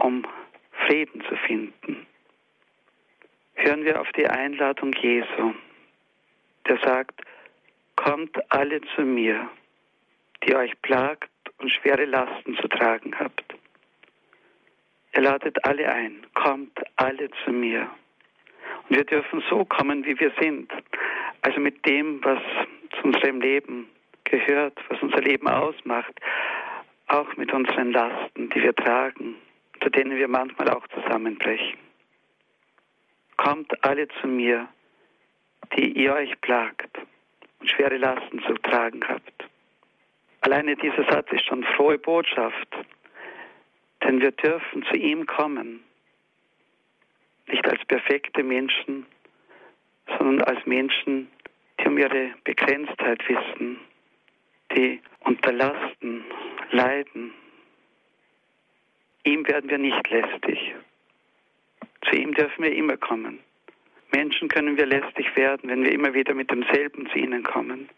um 0.00 0.26
Frieden 0.86 1.22
zu 1.28 1.36
finden. 1.36 2.06
Hören 3.54 3.84
wir 3.84 4.00
auf 4.00 4.10
die 4.12 4.26
Einladung 4.26 4.92
Jesu, 4.94 5.54
der 6.66 6.78
sagt, 6.78 7.22
kommt 7.96 8.36
alle 8.52 8.80
zu 8.94 9.02
mir, 9.02 9.48
die 10.42 10.54
euch 10.54 10.72
plagt 10.82 11.30
und 11.58 11.70
schwere 11.70 12.04
Lasten 12.04 12.56
zu 12.56 12.68
tragen 12.68 13.18
habt. 13.18 13.44
Er 15.12 15.22
ladet 15.22 15.64
alle 15.64 15.88
ein, 15.88 16.26
kommt 16.34 16.78
alle 16.96 17.30
zu 17.44 17.52
mir. 17.52 17.88
Und 18.88 18.96
wir 18.96 19.04
dürfen 19.04 19.42
so 19.48 19.64
kommen, 19.64 20.04
wie 20.04 20.18
wir 20.18 20.32
sind. 20.40 20.72
Also 21.42 21.60
mit 21.60 21.86
dem, 21.86 22.22
was 22.24 22.40
zu 22.96 23.04
unserem 23.04 23.40
Leben 23.40 23.88
gehört, 24.24 24.78
was 24.88 25.00
unser 25.00 25.20
Leben 25.20 25.46
ausmacht. 25.46 26.14
Auch 27.06 27.36
mit 27.36 27.52
unseren 27.52 27.92
Lasten, 27.92 28.50
die 28.50 28.62
wir 28.62 28.74
tragen, 28.74 29.36
zu 29.82 29.88
denen 29.90 30.16
wir 30.16 30.28
manchmal 30.28 30.70
auch 30.70 30.86
zusammenbrechen. 30.88 31.78
Kommt 33.36 33.84
alle 33.84 34.08
zu 34.20 34.26
mir, 34.26 34.68
die 35.76 35.92
ihr 35.92 36.14
euch 36.14 36.40
plagt 36.40 36.98
und 37.64 37.70
schwere 37.70 37.96
Lasten 37.96 38.42
zu 38.42 38.52
tragen 38.58 39.00
habt. 39.08 39.48
Alleine 40.42 40.76
dieser 40.76 41.10
Satz 41.10 41.32
ist 41.32 41.46
schon 41.46 41.64
frohe 41.64 41.96
Botschaft, 41.96 42.68
denn 44.02 44.20
wir 44.20 44.32
dürfen 44.32 44.84
zu 44.84 44.96
ihm 44.96 45.24
kommen, 45.24 45.82
nicht 47.46 47.66
als 47.66 47.82
perfekte 47.86 48.42
Menschen, 48.42 49.06
sondern 50.18 50.42
als 50.42 50.66
Menschen, 50.66 51.30
die 51.80 51.86
um 51.86 51.96
ihre 51.96 52.34
Begrenztheit 52.44 53.26
wissen, 53.26 53.80
die 54.76 55.00
unter 55.20 55.52
Lasten 55.52 56.22
leiden. 56.70 57.32
Ihm 59.24 59.48
werden 59.48 59.70
wir 59.70 59.78
nicht 59.78 60.10
lästig. 60.10 60.74
Zu 62.02 62.14
ihm 62.14 62.34
dürfen 62.34 62.62
wir 62.62 62.74
immer 62.74 62.98
kommen. 62.98 63.38
Menschen 64.14 64.46
können 64.48 64.76
wir 64.76 64.86
lästig 64.86 65.36
werden, 65.36 65.68
wenn 65.68 65.82
wir 65.82 65.90
immer 65.90 66.14
wieder 66.14 66.34
mit 66.34 66.48
demselben 66.48 67.08
zu 67.10 67.18
ihnen 67.18 67.42
kommen. 67.42 67.88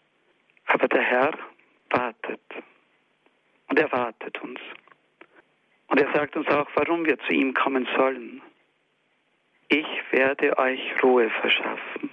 Aber 0.65 0.87
der 0.87 1.03
Herr 1.03 1.37
wartet. 1.91 2.41
Und 3.67 3.77
er 3.77 3.91
wartet 3.91 4.41
uns. 4.41 4.59
Und 5.89 5.99
er 5.99 6.11
sagt 6.13 6.35
uns 6.35 6.47
auch, 6.47 6.67
warum 6.73 7.05
wir 7.05 7.19
zu 7.19 7.33
ihm 7.33 7.53
kommen 7.53 7.87
sollen. 7.95 8.41
Ich 9.69 9.87
werde 10.09 10.57
euch 10.57 10.81
Ruhe 11.03 11.29
verschaffen. 11.29 12.09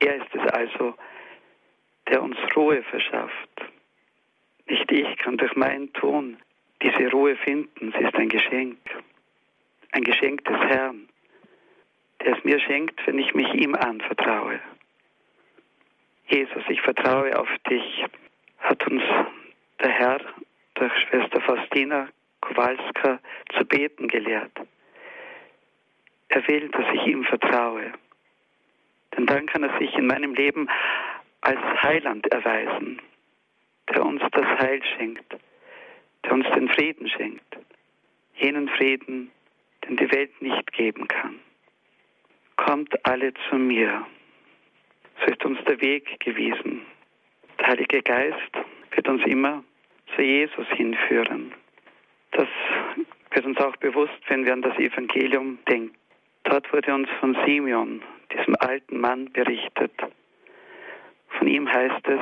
Er 0.00 0.16
ist 0.16 0.34
es 0.34 0.52
also, 0.52 0.94
der 2.08 2.22
uns 2.22 2.36
Ruhe 2.54 2.82
verschafft. 2.82 3.62
Nicht 4.66 4.92
ich 4.92 5.16
kann 5.16 5.38
durch 5.38 5.56
mein 5.56 5.90
Tun 5.94 6.36
diese 6.82 7.10
Ruhe 7.12 7.34
finden. 7.36 7.94
Sie 7.96 8.04
ist 8.04 8.14
ein 8.14 8.28
Geschenk. 8.28 8.78
Ein 9.92 10.04
Geschenk 10.04 10.44
des 10.44 10.58
Herrn, 10.58 11.08
der 12.20 12.36
es 12.36 12.44
mir 12.44 12.60
schenkt, 12.60 13.06
wenn 13.06 13.18
ich 13.18 13.34
mich 13.34 13.52
ihm 13.54 13.74
anvertraue. 13.74 14.60
Jesus, 16.26 16.62
ich 16.68 16.80
vertraue 16.82 17.38
auf 17.38 17.48
dich, 17.70 18.04
hat 18.58 18.86
uns 18.86 19.02
der 19.82 19.90
Herr 19.90 20.20
durch 20.74 20.92
Schwester 21.08 21.40
Faustina 21.40 22.08
Kowalska 22.40 23.18
zu 23.56 23.64
beten 23.64 24.08
gelehrt. 24.08 24.52
Er 26.28 26.46
will, 26.46 26.68
dass 26.68 26.84
ich 26.94 27.06
ihm 27.06 27.24
vertraue. 27.24 27.92
Denn 29.16 29.26
dann 29.26 29.46
kann 29.46 29.62
er 29.62 29.78
sich 29.78 29.94
in 29.94 30.06
meinem 30.06 30.34
Leben 30.34 30.68
als 31.40 31.60
Heiland 31.82 32.26
erweisen, 32.26 33.00
der 33.88 34.04
uns 34.04 34.22
das 34.32 34.44
Heil 34.60 34.82
schenkt, 34.96 35.36
der 36.24 36.32
uns 36.32 36.46
den 36.54 36.68
Frieden 36.68 37.08
schenkt, 37.08 37.56
jenen 38.36 38.68
Frieden, 38.68 39.30
den 39.84 39.96
die 39.96 40.10
Welt 40.12 40.42
nicht 40.42 40.72
geben 40.72 41.08
kann. 41.08 41.40
Kommt 42.58 43.06
alle 43.06 43.32
zu 43.48 43.56
mir. 43.56 44.04
So 45.20 45.32
ist 45.32 45.44
uns 45.44 45.58
der 45.64 45.80
Weg 45.80 46.18
gewiesen. 46.20 46.82
Der 47.58 47.68
Heilige 47.68 48.02
Geist 48.02 48.52
wird 48.90 49.08
uns 49.08 49.24
immer 49.24 49.62
zu 50.14 50.22
Jesus 50.22 50.66
hinführen. 50.70 51.54
Das 52.32 52.48
wird 53.30 53.46
uns 53.46 53.58
auch 53.58 53.76
bewusst, 53.76 54.18
wenn 54.26 54.44
wir 54.44 54.52
an 54.52 54.62
das 54.62 54.76
Evangelium 54.76 55.58
denken. 55.68 55.94
Dort 56.42 56.70
wurde 56.72 56.92
uns 56.92 57.08
von 57.20 57.36
Simeon, 57.46 58.02
diesem 58.32 58.56
alten 58.58 59.00
Mann, 59.00 59.30
berichtet. 59.32 59.92
Von 61.38 61.46
ihm 61.46 61.72
heißt 61.72 62.08
es, 62.08 62.20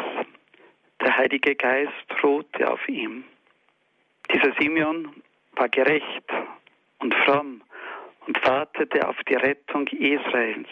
der 1.00 1.16
Heilige 1.16 1.54
Geist 1.54 2.22
ruhte 2.22 2.70
auf 2.70 2.86
ihm. 2.88 3.24
Dieser 4.32 4.52
Simeon 4.60 5.22
war 5.52 5.70
gerecht 5.70 6.24
und 6.98 7.14
fromm 7.24 7.62
und 8.26 8.44
wartete 8.44 9.08
auf 9.08 9.16
die 9.28 9.34
Rettung 9.34 9.86
Israels. 9.88 10.68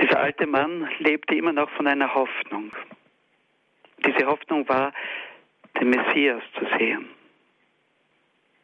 Dieser 0.00 0.20
alte 0.20 0.46
Mann 0.46 0.88
lebte 0.98 1.34
immer 1.34 1.52
noch 1.52 1.70
von 1.70 1.86
einer 1.86 2.14
Hoffnung. 2.14 2.72
Diese 4.06 4.26
Hoffnung 4.26 4.68
war, 4.68 4.92
den 5.78 5.90
Messias 5.90 6.42
zu 6.58 6.66
sehen. 6.78 7.08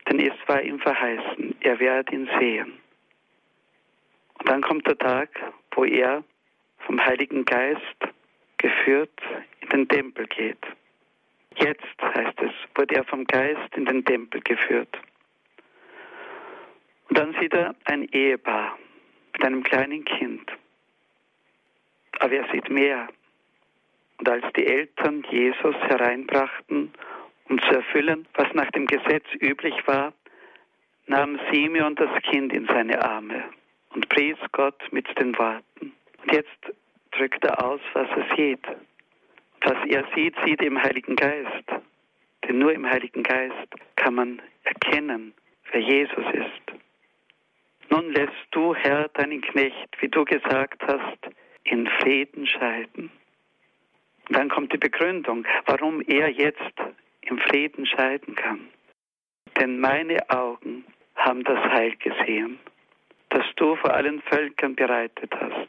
Denn 0.08 0.20
es 0.20 0.34
war 0.46 0.62
ihm 0.62 0.78
verheißen, 0.78 1.56
er 1.60 1.78
werde 1.78 2.14
ihn 2.14 2.28
sehen. 2.38 2.72
Und 4.38 4.48
dann 4.48 4.62
kommt 4.62 4.86
der 4.86 4.96
Tag, 4.96 5.28
wo 5.72 5.84
er 5.84 6.22
vom 6.86 7.04
Heiligen 7.04 7.44
Geist 7.44 7.80
geführt 8.58 9.20
in 9.60 9.68
den 9.70 9.88
Tempel 9.88 10.26
geht. 10.28 10.64
Jetzt, 11.56 12.02
heißt 12.02 12.40
es, 12.40 12.52
wurde 12.74 12.94
er 12.94 13.04
vom 13.04 13.24
Geist 13.24 13.74
in 13.76 13.86
den 13.86 14.04
Tempel 14.04 14.40
geführt. 14.42 14.96
Und 17.16 17.22
dann 17.22 17.40
sieht 17.40 17.54
er 17.54 17.74
ein 17.86 18.02
Ehepaar 18.12 18.76
mit 19.32 19.42
einem 19.42 19.62
kleinen 19.62 20.04
Kind. 20.04 20.52
Aber 22.18 22.32
er 22.34 22.46
sieht 22.52 22.68
mehr. 22.68 23.08
Und 24.18 24.28
als 24.28 24.44
die 24.54 24.66
Eltern 24.66 25.24
Jesus 25.30 25.76
hereinbrachten, 25.76 26.92
um 27.48 27.62
zu 27.62 27.68
erfüllen, 27.68 28.28
was 28.34 28.52
nach 28.52 28.70
dem 28.72 28.86
Gesetz 28.86 29.24
üblich 29.40 29.74
war, 29.86 30.12
nahm 31.06 31.40
Simeon 31.50 31.94
das 31.94 32.10
Kind 32.24 32.52
in 32.52 32.66
seine 32.66 33.02
Arme 33.02 33.44
und 33.94 34.06
pries 34.10 34.36
Gott 34.52 34.82
mit 34.90 35.06
den 35.18 35.38
Worten. 35.38 35.94
Und 36.22 36.32
jetzt 36.32 36.76
drückt 37.12 37.42
er 37.46 37.64
aus, 37.64 37.80
was 37.94 38.08
er 38.10 38.36
sieht. 38.36 38.66
Was 39.62 39.78
er 39.88 40.04
sieht, 40.14 40.34
sieht 40.44 40.60
im 40.60 40.82
Heiligen 40.82 41.16
Geist. 41.16 41.64
Denn 42.46 42.58
nur 42.58 42.74
im 42.74 42.84
Heiligen 42.84 43.22
Geist 43.22 43.68
kann 43.96 44.16
man 44.16 44.42
erkennen, 44.64 45.32
wer 45.72 45.80
Jesus 45.80 46.24
ist. 46.34 46.76
Nun 47.90 48.12
lässt 48.12 48.48
du, 48.50 48.74
Herr, 48.74 49.08
deinen 49.08 49.40
Knecht, 49.40 49.88
wie 50.00 50.08
du 50.08 50.24
gesagt 50.24 50.82
hast, 50.86 51.18
in 51.64 51.86
Frieden 52.00 52.46
scheiden. 52.46 53.10
Dann 54.28 54.48
kommt 54.48 54.72
die 54.72 54.78
Begründung, 54.78 55.46
warum 55.66 56.00
er 56.02 56.28
jetzt 56.28 56.74
im 57.22 57.38
Frieden 57.38 57.86
scheiden 57.86 58.34
kann. 58.34 58.68
Denn 59.58 59.78
meine 59.80 60.18
Augen 60.30 60.84
haben 61.14 61.44
das 61.44 61.58
Heil 61.58 61.94
gesehen, 61.96 62.58
das 63.30 63.44
du 63.56 63.76
vor 63.76 63.94
allen 63.94 64.20
Völkern 64.22 64.74
bereitet 64.74 65.32
hast. 65.34 65.68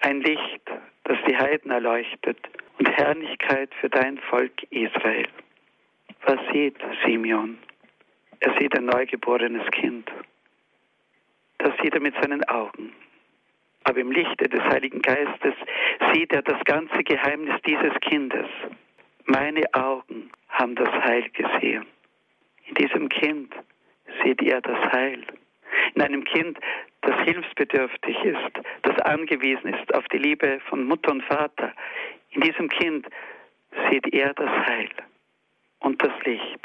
Ein 0.00 0.20
Licht, 0.20 0.62
das 1.04 1.18
die 1.26 1.36
Heiden 1.36 1.70
erleuchtet 1.70 2.38
und 2.78 2.88
Herrlichkeit 2.88 3.70
für 3.80 3.88
dein 3.88 4.18
Volk 4.18 4.62
Israel. 4.70 5.28
Was 6.24 6.38
sieht 6.52 6.76
Simeon? 7.04 7.58
Er 8.40 8.54
sieht 8.58 8.76
ein 8.76 8.86
neugeborenes 8.86 9.68
Kind. 9.70 10.10
Das 11.58 11.72
sieht 11.82 11.94
er 11.94 12.00
mit 12.00 12.14
seinen 12.20 12.44
Augen. 12.44 12.92
Aber 13.84 14.00
im 14.00 14.10
Lichte 14.10 14.48
des 14.48 14.60
Heiligen 14.62 15.00
Geistes 15.00 15.54
sieht 16.12 16.32
er 16.32 16.42
das 16.42 16.62
ganze 16.64 17.04
Geheimnis 17.04 17.60
dieses 17.66 17.94
Kindes. 18.00 18.46
Meine 19.26 19.62
Augen 19.74 20.30
haben 20.48 20.74
das 20.74 20.90
Heil 20.90 21.28
gesehen. 21.30 21.86
In 22.66 22.74
diesem 22.74 23.08
Kind 23.08 23.54
sieht 24.22 24.42
er 24.42 24.60
das 24.60 24.92
Heil. 24.92 25.22
In 25.94 26.02
einem 26.02 26.24
Kind, 26.24 26.58
das 27.02 27.14
hilfsbedürftig 27.24 28.16
ist, 28.24 28.60
das 28.82 28.98
angewiesen 29.00 29.72
ist 29.74 29.94
auf 29.94 30.06
die 30.08 30.18
Liebe 30.18 30.60
von 30.68 30.84
Mutter 30.84 31.12
und 31.12 31.22
Vater. 31.24 31.72
In 32.30 32.40
diesem 32.40 32.68
Kind 32.68 33.06
sieht 33.88 34.12
er 34.12 34.34
das 34.34 34.50
Heil 34.66 34.90
und 35.80 36.02
das 36.02 36.12
Licht. 36.24 36.60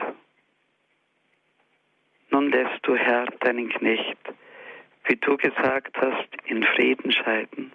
Nun 2.32 2.50
lässt 2.50 2.80
du, 2.84 2.96
Herr, 2.96 3.26
deinen 3.42 3.70
Knecht 3.70 4.18
wie 5.06 5.16
du 5.16 5.38
gesagt 5.38 5.96
hast, 5.98 6.28
in 6.46 6.64
Frieden 6.64 7.12
scheiden. 7.12 7.72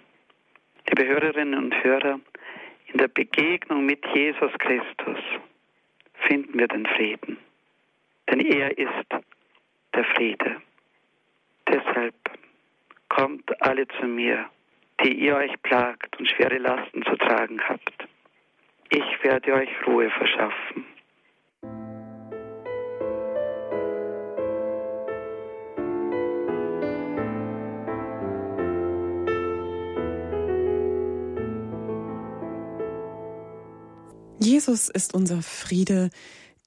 Liebe 0.89 1.07
Hörerinnen 1.07 1.57
und 1.57 1.83
Hörer, 1.83 2.19
in 2.87 2.97
der 2.97 3.09
Begegnung 3.09 3.85
mit 3.85 4.05
Jesus 4.13 4.51
Christus 4.59 5.19
finden 6.27 6.57
wir 6.57 6.67
den 6.67 6.85
Frieden. 6.85 7.37
Denn 8.29 8.39
er 8.39 8.77
ist 8.77 9.05
der 9.93 10.03
Friede. 10.15 10.61
Deshalb 11.67 12.15
kommt 13.09 13.61
alle 13.61 13.87
zu 13.99 14.05
mir, 14.05 14.49
die 15.03 15.13
ihr 15.13 15.35
euch 15.35 15.61
plagt 15.63 16.17
und 16.19 16.27
schwere 16.29 16.57
Lasten 16.57 17.03
zu 17.03 17.15
tragen 17.17 17.61
habt. 17.67 18.07
Ich 18.89 19.23
werde 19.23 19.53
euch 19.53 19.69
Ruhe 19.85 20.09
verschaffen. 20.09 20.85
Jesus 34.47 34.87
ist 34.87 35.13
unser 35.13 35.41
Friede. 35.41 36.09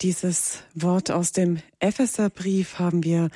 Dieses 0.02 0.68
Wort 0.74 1.10
aus 1.10 1.32
dem 1.32 1.62
Epheserbrief 1.78 2.78
haben 2.78 3.04
wir 3.04 3.30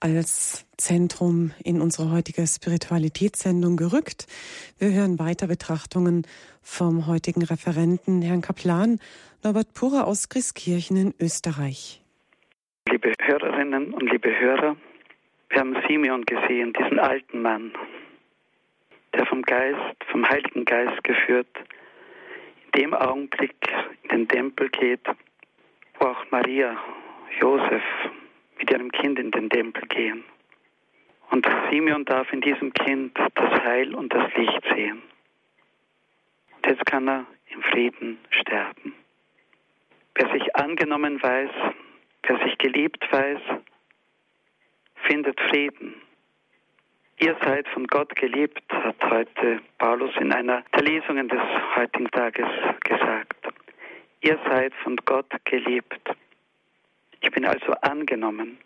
als 0.00 0.66
Zentrum 0.78 1.50
in 1.62 1.82
unsere 1.82 2.10
heutige 2.10 2.46
Spiritualitätssendung 2.46 3.76
gerückt. 3.76 4.26
Wir 4.78 4.90
hören 4.92 5.18
weiter 5.18 5.48
Betrachtungen 5.48 6.26
vom 6.62 7.06
heutigen 7.08 7.42
Referenten, 7.42 8.22
Herrn 8.22 8.40
Kaplan 8.40 9.00
Norbert 9.44 9.74
Purer 9.74 10.06
aus 10.06 10.30
Christkirchen 10.30 10.96
in 10.96 11.14
Österreich. 11.20 12.00
Liebe 12.88 13.12
Hörerinnen 13.20 13.92
und 13.92 14.10
liebe 14.10 14.30
Hörer, 14.30 14.76
wir 15.50 15.60
haben 15.60 15.76
Simeon 15.86 16.24
gesehen, 16.24 16.72
diesen 16.72 16.98
alten 16.98 17.42
Mann, 17.42 17.70
der 19.12 19.26
vom 19.26 19.42
Geist, 19.42 19.96
vom 20.10 20.26
Heiligen 20.26 20.64
Geist 20.64 21.04
geführt 21.04 21.54
dem 22.76 22.94
Augenblick 22.94 23.56
in 23.68 23.89
den 24.10 24.28
Tempel 24.28 24.68
geht, 24.68 25.06
wo 25.98 26.06
auch 26.06 26.30
Maria, 26.30 26.76
Josef 27.40 27.82
mit 28.58 28.70
ihrem 28.70 28.90
Kind 28.92 29.18
in 29.18 29.30
den 29.30 29.48
Tempel 29.48 29.86
gehen. 29.88 30.24
Und 31.30 31.46
Simeon 31.70 32.04
darf 32.04 32.32
in 32.32 32.40
diesem 32.40 32.72
Kind 32.72 33.16
das 33.34 33.62
Heil 33.62 33.94
und 33.94 34.12
das 34.12 34.34
Licht 34.34 34.62
sehen. 34.74 35.02
Und 36.56 36.66
jetzt 36.66 36.84
kann 36.86 37.08
er 37.08 37.26
im 37.48 37.62
Frieden 37.62 38.18
sterben. 38.30 38.94
Wer 40.14 40.32
sich 40.32 40.56
angenommen 40.56 41.22
weiß, 41.22 41.50
wer 42.24 42.38
sich 42.44 42.58
geliebt 42.58 43.06
weiß, 43.10 43.40
findet 45.06 45.40
Frieden. 45.40 45.94
Ihr 47.18 47.36
seid 47.42 47.68
von 47.68 47.86
Gott 47.86 48.14
geliebt, 48.16 48.62
hat 48.70 48.96
heute 49.02 49.60
Paulus 49.78 50.10
in 50.18 50.32
einer 50.32 50.62
der 50.74 50.82
Lesungen 50.82 51.28
des 51.28 51.40
heutigen 51.76 52.10
Tages 52.10 52.48
gesagt. 52.80 53.36
Ihr 54.22 54.38
seid 54.46 54.74
von 54.82 54.96
Gott 55.06 55.32
geliebt. 55.44 55.98
Ich 57.22 57.30
bin 57.30 57.46
also 57.46 57.72
angenommen. 57.80 58.58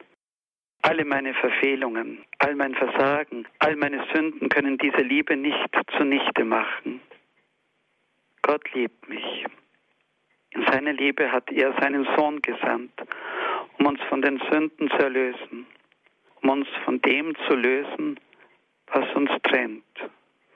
Alle 0.82 1.04
meine 1.04 1.32
Verfehlungen, 1.34 2.24
all 2.38 2.56
mein 2.56 2.74
Versagen, 2.74 3.46
all 3.60 3.76
meine 3.76 4.04
Sünden 4.12 4.48
können 4.48 4.78
diese 4.78 5.02
Liebe 5.02 5.36
nicht 5.36 5.70
zunichte 5.96 6.44
machen. 6.44 7.00
Gott 8.42 8.70
liebt 8.74 9.08
mich. 9.08 9.46
In 10.50 10.66
seiner 10.66 10.92
Liebe 10.92 11.30
hat 11.30 11.50
er 11.50 11.72
seinen 11.80 12.04
Sohn 12.16 12.42
gesandt, 12.42 12.92
um 13.78 13.86
uns 13.86 14.00
von 14.08 14.22
den 14.22 14.42
Sünden 14.50 14.90
zu 14.90 14.96
erlösen, 14.96 15.66
um 16.42 16.50
uns 16.50 16.68
von 16.84 17.00
dem 17.00 17.34
zu 17.46 17.54
lösen, 17.54 18.18
was 18.88 19.10
uns 19.14 19.30
trennt, 19.44 19.84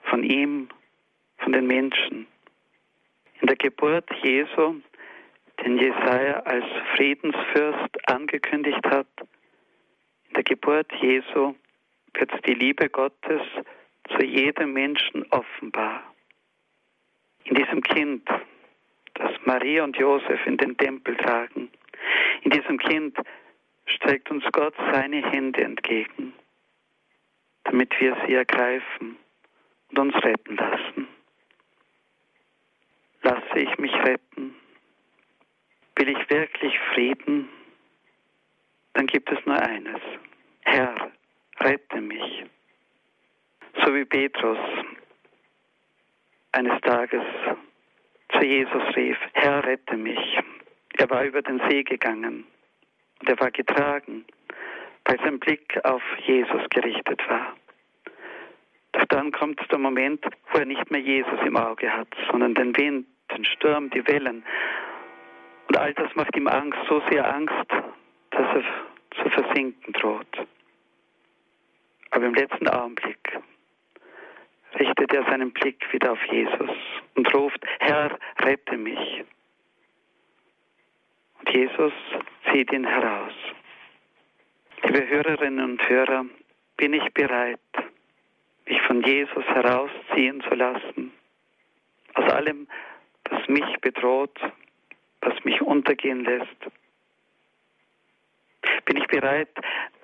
von 0.03 0.23
ihm, 0.23 0.69
von 1.37 1.53
den 1.53 1.67
Menschen. 1.67 2.27
In 3.41 3.47
der 3.47 3.55
Geburt 3.55 4.09
Jesu, 4.21 4.75
den 5.63 5.77
Jesaja 5.77 6.39
als 6.41 6.65
Friedensfürst 6.95 8.09
angekündigt 8.09 8.85
hat, 8.85 9.07
in 10.29 10.33
der 10.35 10.43
Geburt 10.43 10.91
Jesu 11.01 11.55
wird 12.13 12.31
die 12.45 12.53
Liebe 12.53 12.89
Gottes 12.89 13.41
zu 14.09 14.25
jedem 14.25 14.73
Menschen 14.73 15.25
offenbar. 15.31 16.03
In 17.45 17.55
diesem 17.55 17.81
Kind, 17.81 18.27
das 19.15 19.31
Maria 19.45 19.83
und 19.83 19.97
Josef 19.97 20.45
in 20.45 20.57
den 20.57 20.77
Tempel 20.77 21.15
tragen, 21.17 21.69
in 22.43 22.51
diesem 22.51 22.77
Kind 22.77 23.17
streckt 23.85 24.29
uns 24.31 24.43
Gott 24.51 24.75
seine 24.91 25.29
Hände 25.31 25.63
entgegen, 25.63 26.33
damit 27.63 27.93
wir 27.99 28.15
sie 28.25 28.33
ergreifen 28.33 29.17
und 29.89 29.99
uns 29.99 30.15
retten 30.23 30.55
lassen. 30.55 31.07
Lasse 33.21 33.59
ich 33.59 33.77
mich 33.77 33.93
retten? 33.93 34.55
Will 35.99 36.07
ich 36.07 36.29
wirklich 36.29 36.73
Frieden? 36.93 37.49
Dann 38.93 39.05
gibt 39.05 39.29
es 39.29 39.45
nur 39.45 39.61
eines. 39.61 39.99
Herr, 40.61 41.11
rette 41.59 41.99
mich. 41.99 42.45
So 43.83 43.93
wie 43.93 44.05
Petrus 44.05 44.57
eines 46.53 46.79
Tages 46.83 47.23
zu 48.31 48.45
Jesus 48.45 48.95
rief, 48.95 49.17
Herr, 49.33 49.65
rette 49.65 49.97
mich. 49.97 50.39
Er 50.97 51.09
war 51.09 51.25
über 51.25 51.41
den 51.41 51.61
See 51.67 51.83
gegangen 51.83 52.45
und 53.19 53.29
er 53.29 53.37
war 53.41 53.51
getragen, 53.51 54.23
weil 55.03 55.19
sein 55.19 55.37
Blick 55.37 55.77
auf 55.83 56.01
Jesus 56.25 56.61
gerichtet 56.69 57.21
war. 57.27 57.57
Doch 58.93 59.05
dann 59.09 59.33
kommt 59.33 59.59
der 59.69 59.79
Moment, 59.79 60.23
wo 60.53 60.59
er 60.59 60.65
nicht 60.65 60.89
mehr 60.91 61.01
Jesus 61.01 61.39
im 61.45 61.57
Auge 61.57 61.91
hat, 61.91 62.07
sondern 62.31 62.55
den 62.55 62.75
Wind, 62.77 63.05
den 63.35 63.43
Sturm, 63.43 63.89
die 63.89 64.07
Wellen. 64.07 64.45
Und 65.69 65.77
all 65.77 65.93
das 65.93 66.13
macht 66.15 66.35
ihm 66.35 66.47
Angst, 66.47 66.79
so 66.89 66.99
sehr 67.11 67.31
Angst, 67.31 67.53
dass 68.31 68.55
er 68.55 68.63
zu 69.21 69.29
versinken 69.29 69.93
droht. 69.93 70.47
Aber 72.09 72.25
im 72.25 72.33
letzten 72.33 72.67
Augenblick 72.67 73.39
richtet 74.79 75.13
er 75.13 75.23
seinen 75.25 75.51
Blick 75.51 75.85
wieder 75.93 76.13
auf 76.13 76.25
Jesus 76.25 76.71
und 77.13 77.33
ruft, 77.35 77.63
Herr, 77.79 78.17
rette 78.39 78.77
mich. 78.77 79.23
Und 81.39 81.49
Jesus 81.51 81.93
zieht 82.51 82.71
ihn 82.71 82.85
heraus. 82.85 83.33
Liebe 84.83 85.07
Hörerinnen 85.07 85.71
und 85.71 85.87
Hörer, 85.87 86.25
bin 86.77 86.93
ich 86.93 87.13
bereit, 87.13 87.59
mich 88.65 88.81
von 88.83 89.03
Jesus 89.03 89.45
herausziehen 89.45 90.41
zu 90.41 90.55
lassen, 90.55 91.11
aus 92.15 92.31
allem, 92.31 92.67
was 93.29 93.47
mich 93.47 93.79
bedroht, 93.81 94.39
was 95.21 95.33
mich 95.43 95.61
untergehen 95.61 96.23
lässt. 96.23 96.57
Bin 98.85 98.97
ich 98.97 99.07
bereit, 99.07 99.49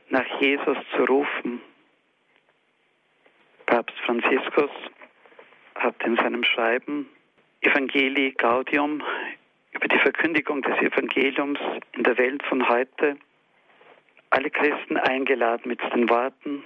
nach 0.10 0.26
Jesus 0.40 0.78
zu 0.96 1.06
rufen? 1.06 1.62
Papst 3.66 3.98
Franziskus 4.06 4.72
hat 5.76 5.96
in 6.04 6.16
seinem 6.18 6.44
Schreiben 6.44 7.10
Evangelii 7.62 8.32
Gaudium 8.32 9.02
über 9.72 9.88
die 9.88 10.00
Verkündigung 10.00 10.62
des 10.62 10.78
Evangeliums 10.78 11.60
in 11.94 12.04
der 12.04 12.18
Welt 12.18 12.44
von 12.44 12.68
heute 12.70 13.18
alle 14.30 14.50
Christen 14.50 14.98
eingeladen 14.98 15.70
mit 15.70 15.80
den 15.94 16.10
Worten, 16.10 16.64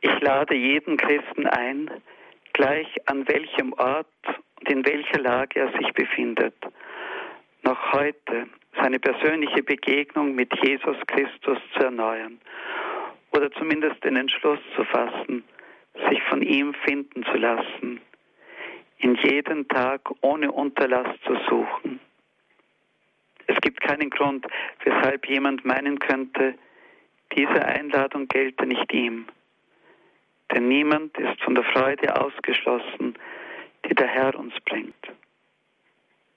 ich 0.00 0.20
lade 0.20 0.54
jeden 0.54 0.96
Christen 0.96 1.46
ein, 1.46 1.90
gleich 2.52 2.88
an 3.06 3.26
welchem 3.28 3.72
Ort 3.74 4.06
und 4.58 4.68
in 4.68 4.84
welcher 4.84 5.20
Lage 5.20 5.60
er 5.60 5.72
sich 5.78 5.92
befindet, 5.92 6.54
noch 7.66 7.92
heute 7.92 8.46
seine 8.80 9.00
persönliche 9.00 9.62
Begegnung 9.62 10.36
mit 10.36 10.52
Jesus 10.62 10.96
Christus 11.08 11.58
zu 11.74 11.80
erneuern 11.80 12.38
oder 13.32 13.50
zumindest 13.52 14.02
den 14.04 14.14
Entschluss 14.14 14.60
zu 14.76 14.84
fassen, 14.84 15.42
sich 16.08 16.22
von 16.24 16.42
ihm 16.42 16.74
finden 16.84 17.24
zu 17.24 17.36
lassen, 17.36 18.00
in 18.98 19.16
jeden 19.16 19.66
Tag 19.66 20.00
ohne 20.20 20.52
Unterlass 20.52 21.08
zu 21.26 21.34
suchen. 21.48 21.98
Es 23.48 23.60
gibt 23.60 23.80
keinen 23.80 24.10
Grund, 24.10 24.46
weshalb 24.84 25.28
jemand 25.28 25.64
meinen 25.64 25.98
könnte, 25.98 26.54
diese 27.36 27.64
Einladung 27.64 28.28
gelte 28.28 28.64
nicht 28.64 28.92
ihm. 28.92 29.26
Denn 30.52 30.68
niemand 30.68 31.18
ist 31.18 31.42
von 31.42 31.56
der 31.56 31.64
Freude 31.64 32.14
ausgeschlossen, 32.14 33.16
die 33.84 33.94
der 33.94 34.06
Herr 34.06 34.38
uns 34.38 34.54
bringt. 34.64 34.94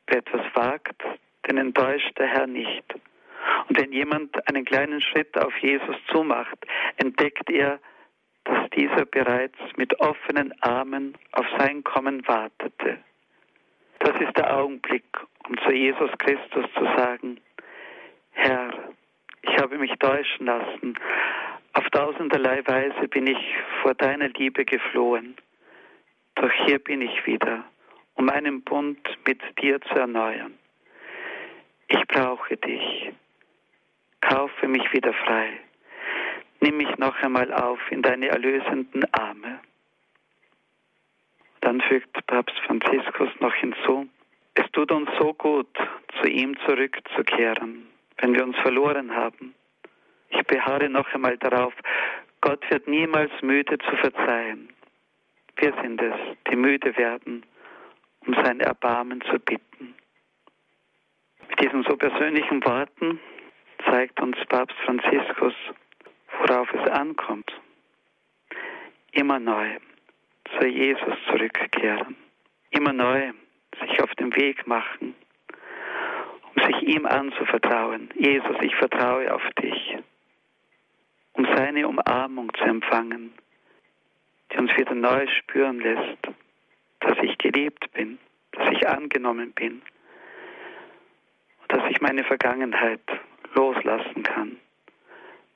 Wer 0.10 0.20
etwas 0.20 0.46
wagt, 0.56 1.04
den 1.48 1.58
enttäuscht 1.58 2.18
der 2.18 2.28
Herr 2.28 2.48
nicht. 2.48 2.84
Und 3.68 3.80
wenn 3.80 3.92
jemand 3.92 4.36
einen 4.48 4.66
kleinen 4.66 5.02
Schritt 5.02 5.38
auf 5.38 5.56
Jesus 5.58 5.96
zumacht, 6.12 6.58
entdeckt 6.98 7.50
er, 7.50 7.80
dass 8.44 8.70
dieser 8.72 9.06
bereits 9.06 9.58
mit 9.78 10.00
offenen 10.00 10.54
Armen 10.62 11.16
auf 11.34 11.46
sein 11.60 11.84
Kommen 11.84 12.28
wartete. 12.28 12.98
Das 14.00 14.20
ist 14.20 14.36
der 14.38 14.58
Augenblick, 14.58 15.06
um 15.48 15.58
zu 15.60 15.72
Jesus 15.72 16.10
Christus 16.18 16.66
zu 16.74 16.84
sagen, 16.98 17.40
Herr, 18.32 18.72
ich 19.44 19.58
habe 19.58 19.78
mich 19.78 19.92
täuschen 20.00 20.48
lassen, 20.48 20.98
auf 21.74 21.88
tausenderlei 21.92 22.66
Weise 22.66 23.08
bin 23.08 23.28
ich 23.28 23.38
vor 23.84 23.94
deiner 23.94 24.30
Liebe 24.30 24.66
geflohen. 24.66 25.36
Doch 26.36 26.52
hier 26.66 26.80
bin 26.80 27.02
ich 27.02 27.26
wieder, 27.28 27.64
um 28.20 28.26
meinen 28.26 28.62
Bund 28.64 29.00
mit 29.26 29.42
dir 29.62 29.80
zu 29.80 29.96
erneuern. 29.96 30.54
Ich 31.88 32.06
brauche 32.08 32.58
dich. 32.58 33.14
Kaufe 34.20 34.68
mich 34.68 34.92
wieder 34.92 35.14
frei. 35.14 35.58
Nimm 36.60 36.78
mich 36.78 36.98
noch 36.98 37.16
einmal 37.24 37.54
auf 37.54 37.80
in 37.90 38.02
deine 38.02 38.28
erlösenden 38.28 39.06
Arme. 39.14 39.62
Dann 41.62 41.80
fügt 41.80 42.14
Papst 42.28 42.60
Franziskus 42.66 43.30
noch 43.40 43.56
hinzu, 43.56 44.10
es 44.56 44.70
tut 44.72 44.92
uns 44.92 45.10
so 45.18 45.34
gut, 45.34 45.74
zu 46.20 46.28
ihm 46.28 46.58
zurückzukehren, 46.66 47.88
wenn 48.18 48.36
wir 48.36 48.44
uns 48.44 48.58
verloren 48.58 49.16
haben. 49.16 49.56
Ich 50.30 50.44
beharre 50.44 50.90
noch 50.90 51.08
einmal 51.14 51.38
darauf, 51.38 51.74
Gott 52.42 52.70
wird 52.70 52.86
niemals 52.86 53.32
müde 53.42 53.78
zu 53.78 53.96
verzeihen. 53.96 54.70
Wir 55.56 55.74
sind 55.82 56.02
es, 56.02 56.16
die 56.50 56.58
müde 56.58 56.98
werden, 56.98 57.46
um 58.26 58.34
sein 58.34 58.60
Erbarmen 58.60 59.22
zu 59.22 59.40
bitten. 59.40 59.96
Mit 61.50 61.60
diesen 61.62 61.84
so 61.84 61.96
persönlichen 61.98 62.64
Worten 62.66 63.20
zeigt 63.86 64.20
uns 64.22 64.38
Papst 64.48 64.78
Franziskus, 64.86 65.54
worauf 66.40 66.72
es 66.74 66.92
ankommt. 66.92 67.52
Immer 69.12 69.40
neu 69.40 69.78
zu 70.58 70.68
Jesus 70.68 71.16
zurückkehren. 71.28 72.16
Immer 72.72 72.94
neu 72.94 73.32
sich 73.80 74.02
auf 74.02 74.14
den 74.16 74.36
Weg 74.36 74.68
machen, 74.68 75.16
um 76.54 76.64
sich 76.64 76.82
ihm 76.84 77.06
anzuvertrauen. 77.06 78.10
Jesus, 78.16 78.56
ich 78.62 78.76
vertraue 78.76 79.34
auf 79.34 79.44
dich. 79.62 79.98
Um 81.34 81.46
seine 81.56 81.88
Umarmung 81.88 82.54
zu 82.54 82.64
empfangen, 82.64 83.34
die 84.52 84.58
uns 84.58 84.76
wieder 84.78 84.96
neu 84.96 85.28
spüren 85.28 85.80
lässt, 85.80 86.28
dass 87.00 87.18
ich 87.22 87.38
geliebt 87.38 87.92
bin, 87.94 88.20
dass 88.52 88.72
ich 88.72 88.88
angenommen 88.88 89.52
bin 89.54 89.82
und 91.62 91.72
dass 91.72 91.90
ich 91.90 92.02
meine 92.02 92.24
Vergangenheit 92.24 93.02
loslassen 93.54 94.24
kann, 94.24 94.58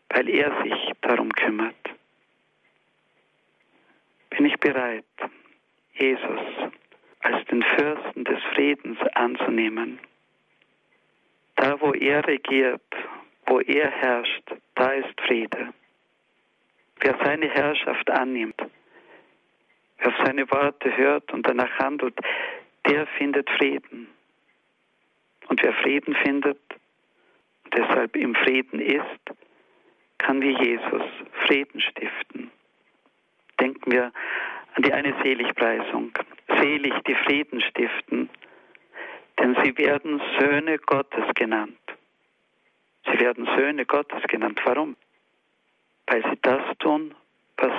weil 0.09 0.29
er 0.29 0.63
sich 0.63 0.91
darum 1.01 1.31
kümmert. 1.31 1.75
Bin 4.29 4.45
ich 4.45 4.57
bereit, 4.59 5.05
Jesus 5.93 6.41
als 7.21 7.45
den 7.47 7.63
Fürsten 7.63 8.23
des 8.23 8.41
Friedens 8.53 8.99
anzunehmen? 9.13 9.99
Da, 11.55 11.79
wo 11.79 11.93
er 11.93 12.25
regiert, 12.27 12.81
wo 13.45 13.59
er 13.59 13.89
herrscht, 13.91 14.43
da 14.75 14.87
ist 14.91 15.21
Friede. 15.21 15.73
Wer 16.99 17.17
seine 17.23 17.49
Herrschaft 17.49 18.09
annimmt, 18.09 18.59
wer 20.03 20.11
auf 20.11 20.25
seine 20.25 20.49
Worte 20.51 20.95
hört 20.95 21.31
und 21.33 21.47
danach 21.47 21.79
handelt, 21.79 22.15
der 22.87 23.07
findet 23.17 23.49
Frieden. 23.51 24.07
Und 25.47 25.61
wer 25.63 25.73
Frieden 25.73 26.15
findet, 26.23 26.59
deshalb 27.75 28.15
im 28.15 28.35
Frieden 28.35 28.79
ist, 28.79 29.19
kann 30.17 30.41
wie 30.41 30.55
Jesus 30.57 31.03
Frieden 31.45 31.81
stiften. 31.81 32.51
Denken 33.59 33.91
wir 33.91 34.11
an 34.75 34.83
die 34.83 34.93
eine 34.93 35.13
Seligpreisung. 35.23 36.11
Selig 36.59 36.93
die 37.07 37.15
Frieden 37.15 37.61
stiften, 37.61 38.29
denn 39.39 39.55
sie 39.63 39.77
werden 39.77 40.21
Söhne 40.39 40.77
Gottes 40.79 41.25
genannt. 41.35 41.77
Sie 43.05 43.19
werden 43.19 43.45
Söhne 43.57 43.85
Gottes 43.85 44.23
genannt. 44.27 44.59
Warum? 44.63 44.95
Weil 46.07 46.23
sie 46.23 46.39
das 46.41 46.61
tun, 46.79 47.13
was 47.57 47.71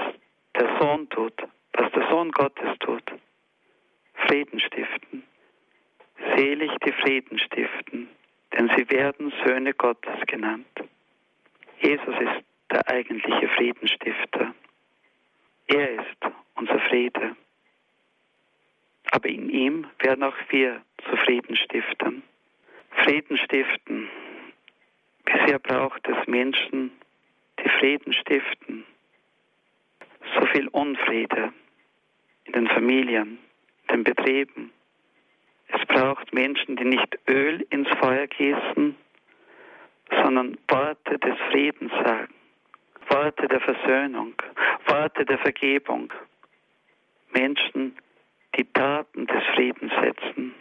der 0.54 0.78
Sohn 0.80 1.08
tut, 1.08 1.34
was 1.76 1.90
der 1.92 2.08
Sohn 2.08 2.30
Gottes 2.30 2.78
tut. 2.80 3.02
Frieden 4.26 4.60
stiften. 4.60 5.24
Selig 6.36 6.70
die 6.84 6.92
Frieden 6.92 7.38
stiften, 7.38 8.08
denn 8.52 8.70
sie 8.76 8.88
werden 8.90 9.32
Söhne 9.44 9.74
Gottes 9.74 10.14
genannt. 10.26 10.66
Jesus 11.80 12.14
ist 12.20 12.44
der 12.70 12.88
eigentliche 12.88 13.48
Friedenstifter. 13.48 14.54
Er 15.66 15.90
ist 15.90 16.34
unser 16.54 16.78
Friede. 16.88 17.36
Aber 19.10 19.28
in 19.28 19.50
ihm 19.50 19.86
werden 19.98 20.24
auch 20.24 20.36
wir 20.48 20.82
zu 21.08 21.16
Frieden 21.16 21.56
stiften. 21.56 22.22
Frieden 23.02 23.36
stiften. 23.36 24.08
Bisher 25.24 25.58
braucht 25.58 26.06
es 26.08 26.26
Menschen, 26.26 26.92
die 27.58 27.68
Frieden 27.68 28.12
stiften. 28.12 28.84
So 30.34 30.46
viel 30.46 30.68
Unfriede 30.68 31.52
in 32.44 32.52
den 32.52 32.68
Familien, 32.68 33.38
in 33.88 33.96
den 33.96 34.04
Betrieben. 34.04 34.72
Es 35.68 35.84
braucht 35.86 36.32
Menschen, 36.32 36.76
die 36.76 36.84
nicht 36.84 37.18
Öl 37.28 37.66
ins 37.70 37.88
Feuer 37.98 38.26
gießen, 38.26 38.96
sondern 40.22 40.58
Worte 40.68 41.18
des 41.18 41.36
Friedens 41.50 41.92
sagen, 42.04 42.34
Worte 43.08 43.48
der 43.48 43.60
Versöhnung, 43.60 44.34
Worte 44.86 45.24
der 45.24 45.38
Vergebung. 45.38 46.12
Menschen, 47.32 47.96
die 48.56 48.64
Taten 48.72 49.26
des 49.26 49.42
Friedens 49.54 49.92
setzen. 50.00 50.54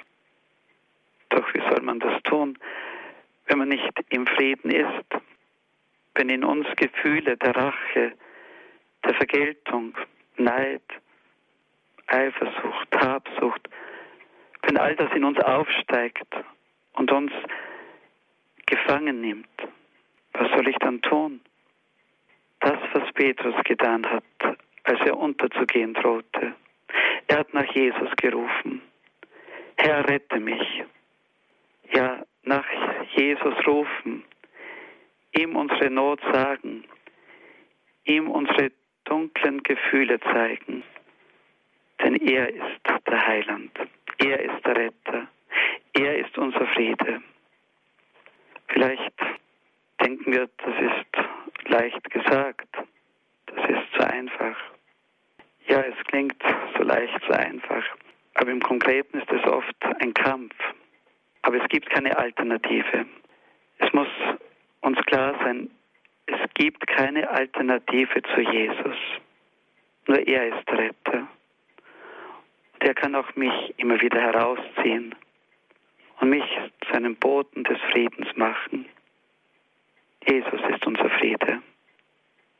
Doch 1.30 1.54
wie 1.54 1.62
soll 1.62 1.82
man 1.82 2.00
das 2.00 2.22
tun, 2.24 2.58
wenn 3.48 3.60
man 3.60 3.69
nicht 3.69 3.91
im 4.10 4.26
Frieden 4.28 4.72
ist? 4.72 5.06
Wenn 6.15 6.30
in 6.30 6.43
uns 6.43 6.67
Gefühle 6.76 7.38
der 7.38 7.56
Rache, 7.56 8.13
der 9.04 9.13
Vergeltung, 9.15 9.96
Neid, 10.38 10.82
Eifersucht, 12.08 12.96
Habsucht, 12.96 13.70
wenn 14.63 14.78
all 14.78 14.96
das 14.96 15.12
in 15.13 15.24
uns 15.24 15.39
aufsteigt 15.39 16.28
und 16.94 17.12
uns 17.12 17.32
gefangen 18.66 19.22
nimmt, 19.22 19.48
was 20.34 20.50
soll 20.52 20.68
ich 20.68 20.78
dann 20.78 21.02
tun? 21.02 21.42
Das, 22.60 22.80
was 22.94 23.12
Petrus 23.13 23.56
getan 23.66 24.06
hat, 24.10 24.24
als 24.84 25.00
er 25.02 25.18
unterzugehen 25.18 25.94
drohte. 25.94 26.56
Er 27.28 27.39
hat 27.39 27.54
nach 27.54 27.74
Jesus 27.74 28.10
gerufen. 28.18 28.82
Herr, 29.78 30.08
rette 30.08 30.39
mich. 30.39 30.84
Ja, 31.92 32.24
nach 32.44 32.66
Jesus 33.16 33.56
rufen, 33.68 34.24
ihm 35.36 35.56
unsere 35.56 35.89
Not 35.89 36.22
sagen, 36.32 36.86
ihm 38.06 38.30
unsere 38.30 38.72
dunklen 39.06 39.62
Gefühle 39.63 40.20
zeigen. 40.20 40.84
Denn 42.04 42.16
er 42.16 42.50
ist 42.50 42.82
der 43.08 43.28
Heiland, 43.28 43.72
er 44.18 44.39
ist 44.39 44.66
der 44.66 44.76
Retter, 44.76 45.28
er 45.94 46.18
ist 46.18 46.38
unser 46.38 46.66
Friede. 46.68 47.22
Vielleicht 48.68 49.13
denken 50.02 50.34
wir, 50.34 50.50
das 50.58 50.76
ist 50.82 51.70
leicht 51.70 52.04
gesagt, 52.10 52.68
das 53.46 53.70
ist 53.70 53.94
zu 53.98 54.08
einfach. 54.08 54.58
Ja, 55.68 55.80
es 55.82 56.06
klingt 56.08 56.42
so 56.78 56.84
leicht, 56.84 57.20
so 57.28 57.34
einfach, 57.34 57.84
aber 58.34 58.52
im 58.52 58.62
Konkreten 58.62 59.20
ist 59.20 59.32
es 59.32 59.44
oft 59.46 59.76
ein 60.02 60.13
Kampf. 60.13 60.56
Aber 61.44 61.62
es 61.62 61.70
gibt 61.70 61.89
keine 61.89 62.18
Alternative. 62.18 63.06
Es 63.78 63.94
muss 63.94 64.08
uns 64.82 64.98
klar 65.06 65.36
sein, 65.44 65.70
es 66.26 66.39
gibt 66.54 66.86
keine 66.88 67.30
Alternative 67.30 68.22
zu 68.34 68.42
Jesus. 68.42 68.98
Nur 70.08 70.20
er 70.28 70.48
ist 70.48 70.70
Retter. 70.70 71.28
Und 72.84 72.89
er 72.89 72.96
kann 72.96 73.15
auch 73.15 73.34
mich 73.38 73.74
immer 73.78 74.02
wieder 74.02 74.19
herausziehen 74.19 75.15
und 76.19 76.30
mich 76.30 76.43
zu 76.86 76.93
einem 76.93 77.15
Boten 77.15 77.63
des 77.63 77.80
Friedens 77.93 78.28
machen. 78.36 78.86
Jesus 80.28 80.60
ist 80.69 80.86
unser 80.86 81.10
Friede. 81.12 81.62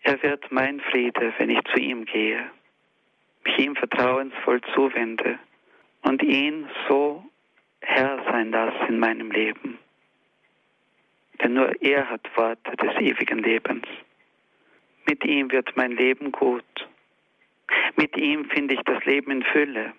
Er 0.04 0.24
wird 0.24 0.50
mein 0.50 0.80
Friede, 0.80 1.34
wenn 1.38 1.50
ich 1.50 1.60
zu 1.74 1.78
ihm 1.78 2.06
gehe, 2.06 2.50
mich 3.44 3.60
ihm 3.60 3.76
vertrauensvoll 3.76 4.62
zuwende 4.74 5.40
und 6.04 6.24
ihn 6.24 6.70
so 6.88 7.26
Herr 7.82 8.24
sein 8.32 8.52
lasse 8.52 8.86
in 8.88 9.00
meinem 9.00 9.30
Leben. 9.30 9.78
Denn 11.42 11.56
nur 11.56 11.82
er 11.82 12.10
hat 12.10 12.26
Worte 12.38 12.78
des 12.78 12.96
ewigen 12.96 13.40
Lebens. 13.40 13.86
Mit 15.06 15.26
ihm 15.26 15.52
wird 15.52 15.76
mein 15.76 15.92
Leben 15.92 16.32
gut. 16.32 16.88
Mit 17.98 18.16
ihm 18.16 18.46
finde 18.52 18.76
ich 18.76 18.82
das 18.86 19.04
Leben 19.04 19.30
in 19.30 19.44
Fülle. 19.44 19.92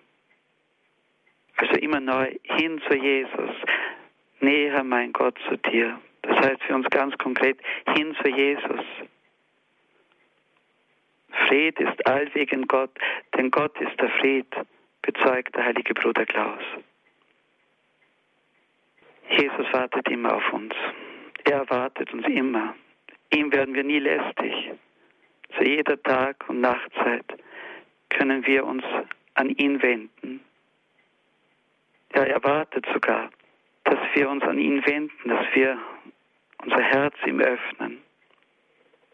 Also 1.57 1.75
immer 1.75 1.99
neu 1.99 2.35
hin 2.43 2.81
zu 2.87 2.95
Jesus. 2.95 3.51
Näher, 4.39 4.83
mein 4.83 5.13
Gott, 5.13 5.37
zu 5.47 5.57
dir. 5.57 5.99
Das 6.21 6.37
heißt 6.37 6.63
für 6.63 6.75
uns 6.75 6.89
ganz 6.89 7.17
konkret 7.17 7.59
hin 7.95 8.15
zu 8.21 8.29
Jesus. 8.29 8.81
Fried 11.47 11.79
ist 11.79 12.07
allwegen 12.07 12.67
Gott, 12.67 12.91
denn 13.37 13.51
Gott 13.51 13.79
ist 13.79 13.99
der 13.99 14.09
Fried, 14.09 14.47
bezeugt 15.01 15.55
der 15.55 15.65
heilige 15.65 15.93
Bruder 15.93 16.25
Klaus. 16.25 16.63
Jesus 19.29 19.73
wartet 19.73 20.07
immer 20.09 20.35
auf 20.35 20.53
uns. 20.53 20.73
Er 21.43 21.57
erwartet 21.57 22.11
uns 22.13 22.25
immer. 22.27 22.75
Ihm 23.33 23.51
werden 23.51 23.75
wir 23.75 23.83
nie 23.83 23.99
lästig. 23.99 24.71
Zu 25.55 25.63
jeder 25.63 26.01
Tag- 26.01 26.49
und 26.49 26.61
Nachtzeit 26.61 27.25
können 28.09 28.45
wir 28.45 28.65
uns 28.65 28.83
an 29.35 29.49
ihn 29.49 29.81
wenden. 29.81 30.41
Er 32.15 32.29
erwartet 32.29 32.85
sogar, 32.93 33.29
dass 33.83 33.99
wir 34.13 34.29
uns 34.29 34.41
an 34.43 34.57
ihn 34.57 34.85
wenden, 34.85 35.27
dass 35.27 35.45
wir 35.53 35.77
unser 36.63 36.81
Herz 36.81 37.13
ihm 37.25 37.41
öffnen. 37.41 38.01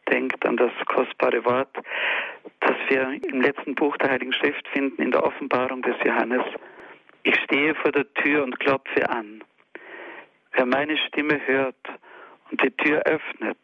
Denkt 0.07 0.45
an 0.45 0.55
das 0.55 0.71
kostbare 0.85 1.43
Wort, 1.43 1.75
das 2.59 2.75
wir 2.89 3.19
im 3.27 3.41
letzten 3.41 3.73
Buch 3.73 3.97
der 3.97 4.11
Heiligen 4.11 4.33
Schrift 4.33 4.67
finden, 4.67 5.01
in 5.01 5.09
der 5.09 5.23
Offenbarung 5.23 5.81
des 5.81 5.95
Johannes. 6.05 6.43
Ich 7.23 7.35
stehe 7.41 7.73
vor 7.73 7.91
der 7.91 8.13
Tür 8.13 8.43
und 8.43 8.59
klopfe 8.59 9.09
an. 9.09 9.43
Wer 10.51 10.67
meine 10.67 10.95
Stimme 11.07 11.41
hört 11.47 11.83
und 12.51 12.61
die 12.61 12.69
Tür 12.69 13.01
öffnet, 13.05 13.57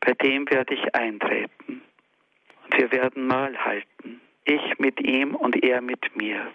bei 0.00 0.12
dem 0.14 0.50
werde 0.50 0.74
ich 0.74 0.92
eintreten. 0.92 1.82
Und 2.64 2.76
wir 2.76 2.90
werden 2.90 3.28
Mahl 3.28 3.56
halten. 3.64 4.20
Ich 4.44 4.76
mit 4.80 5.00
ihm 5.00 5.36
und 5.36 5.62
er 5.62 5.80
mit 5.80 6.16
mir. 6.16 6.48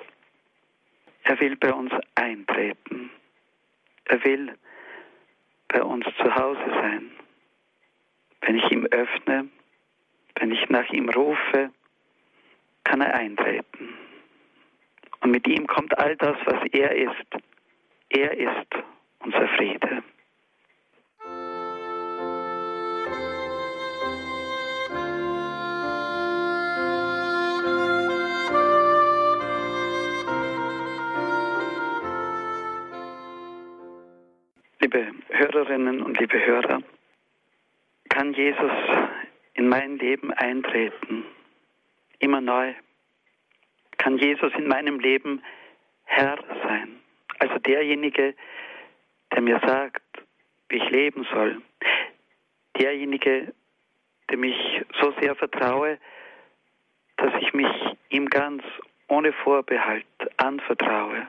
Er 1.23 1.39
will 1.39 1.55
bei 1.55 1.73
uns 1.73 1.91
eintreten. 2.15 3.11
Er 4.05 4.23
will 4.23 4.57
bei 5.67 5.83
uns 5.83 6.05
zu 6.17 6.35
Hause 6.35 6.65
sein. 6.67 7.11
Wenn 8.41 8.57
ich 8.57 8.71
ihm 8.71 8.85
öffne, 8.87 9.47
wenn 10.35 10.51
ich 10.51 10.69
nach 10.69 10.89
ihm 10.89 11.09
rufe, 11.09 11.71
kann 12.83 13.01
er 13.01 13.13
eintreten. 13.13 13.89
Und 15.21 15.31
mit 15.31 15.47
ihm 15.47 15.67
kommt 15.67 15.97
all 15.97 16.15
das, 16.17 16.35
was 16.45 16.63
er 16.71 16.95
ist. 16.95 17.43
Er 18.09 18.37
ist 18.37 18.67
unser 19.19 19.47
Friede. 19.49 20.03
Liebe 34.81 35.11
Hörerinnen 35.29 36.01
und 36.01 36.19
liebe 36.19 36.43
Hörer, 36.43 36.81
kann 38.09 38.33
Jesus 38.33 38.71
in 39.53 39.69
mein 39.69 39.99
Leben 39.99 40.33
eintreten, 40.33 41.23
immer 42.17 42.41
neu? 42.41 42.73
Kann 43.99 44.17
Jesus 44.17 44.51
in 44.57 44.67
meinem 44.67 44.99
Leben 44.99 45.43
Herr 46.05 46.35
sein? 46.63 46.99
Also 47.37 47.59
derjenige, 47.59 48.33
der 49.31 49.41
mir 49.43 49.61
sagt, 49.63 50.01
wie 50.69 50.77
ich 50.77 50.89
leben 50.89 51.27
soll. 51.31 51.61
Derjenige, 52.79 53.53
dem 54.31 54.43
ich 54.43 54.81
so 54.99 55.13
sehr 55.21 55.35
vertraue, 55.35 55.99
dass 57.17 57.31
ich 57.39 57.53
mich 57.53 57.71
ihm 58.09 58.25
ganz 58.29 58.63
ohne 59.09 59.31
Vorbehalt 59.31 60.07
anvertraue. 60.37 61.27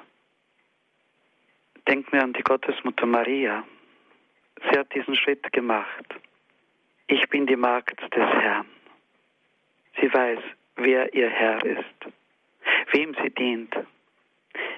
Denk 1.93 2.11
mir 2.11 2.23
an 2.23 2.33
die 2.33 2.43
Gottesmutter 2.43 3.05
Maria. 3.05 3.65
sie 4.63 4.79
hat 4.79 4.95
diesen 4.95 5.15
Schritt 5.15 5.53
gemacht. 5.53 6.07
Ich 7.07 7.29
bin 7.29 7.47
die 7.47 7.55
Magd 7.55 8.01
des 8.01 8.31
Herrn. 8.31 8.65
Sie 10.01 10.11
weiß, 10.11 10.39
wer 10.77 11.13
ihr 11.13 11.29
Herr 11.29 11.63
ist, 11.63 11.99
wem 12.93 13.15
sie 13.23 13.29
dient. 13.29 13.77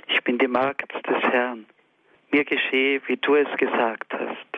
Ich 0.09 0.25
bin 0.25 0.39
die 0.39 0.49
Magd 0.49 0.93
des 1.07 1.23
Herrn. 1.23 1.67
Mir 2.33 2.45
geschehe, 2.45 3.01
wie 3.07 3.17
du 3.17 3.37
es 3.37 3.59
gesagt 3.59 4.13
hast. 4.13 4.51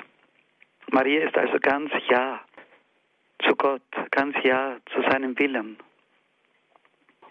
Maria 0.91 1.27
ist 1.29 1.37
also 1.37 1.59
ganz 1.61 1.93
Ja 2.09 2.41
zu 3.45 3.55
Gott, 3.55 3.83
ganz 4.13 4.35
Ja 4.43 4.79
zu 4.95 5.03
seinem 5.03 5.39
Willen. 5.39 5.77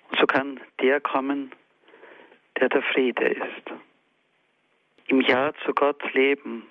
Und 0.08 0.20
so 0.20 0.28
kann 0.28 0.60
der 0.80 1.02
kommen, 1.02 1.52
der 2.60 2.70
der 2.70 2.84
Friede 2.84 3.26
ist. 3.26 3.85
Im 5.08 5.22
Ja 5.22 5.54
zu 5.66 5.74
Gott 5.74 6.02
leben. 6.14 6.68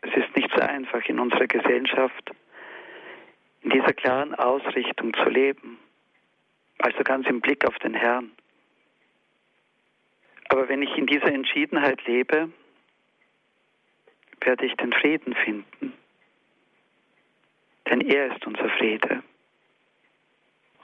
Es 0.00 0.14
ist 0.16 0.34
nicht 0.36 0.50
so 0.54 0.60
einfach 0.60 1.04
in 1.06 1.18
unserer 1.18 1.46
Gesellschaft, 1.46 2.30
in 3.62 3.70
dieser 3.70 3.92
klaren 3.92 4.34
Ausrichtung 4.34 5.14
zu 5.14 5.28
leben. 5.28 5.78
Also 6.78 7.02
ganz 7.04 7.26
im 7.28 7.40
Blick 7.40 7.66
auf 7.66 7.78
den 7.78 7.94
Herrn. 7.94 8.32
Aber 10.48 10.68
wenn 10.68 10.82
ich 10.82 10.96
in 10.96 11.06
dieser 11.06 11.32
Entschiedenheit 11.32 12.04
lebe, 12.06 12.50
werde 14.40 14.66
ich 14.66 14.74
den 14.74 14.92
Frieden 14.92 15.34
finden. 15.34 15.92
Denn 17.88 18.00
er 18.00 18.34
ist 18.34 18.46
unser 18.46 18.68
Friede. 18.70 19.22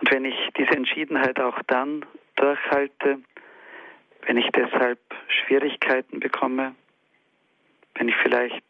Und 0.01 0.11
wenn 0.11 0.25
ich 0.25 0.37
diese 0.57 0.71
Entschiedenheit 0.71 1.41
auch 1.41 1.61
dann 1.67 2.07
durchhalte, 2.37 3.21
wenn 4.23 4.37
ich 4.37 4.49
deshalb 4.53 4.99
Schwierigkeiten 5.29 6.21
bekomme, 6.21 6.75
wenn 7.95 8.09
ich 8.09 8.17
vielleicht 8.17 8.65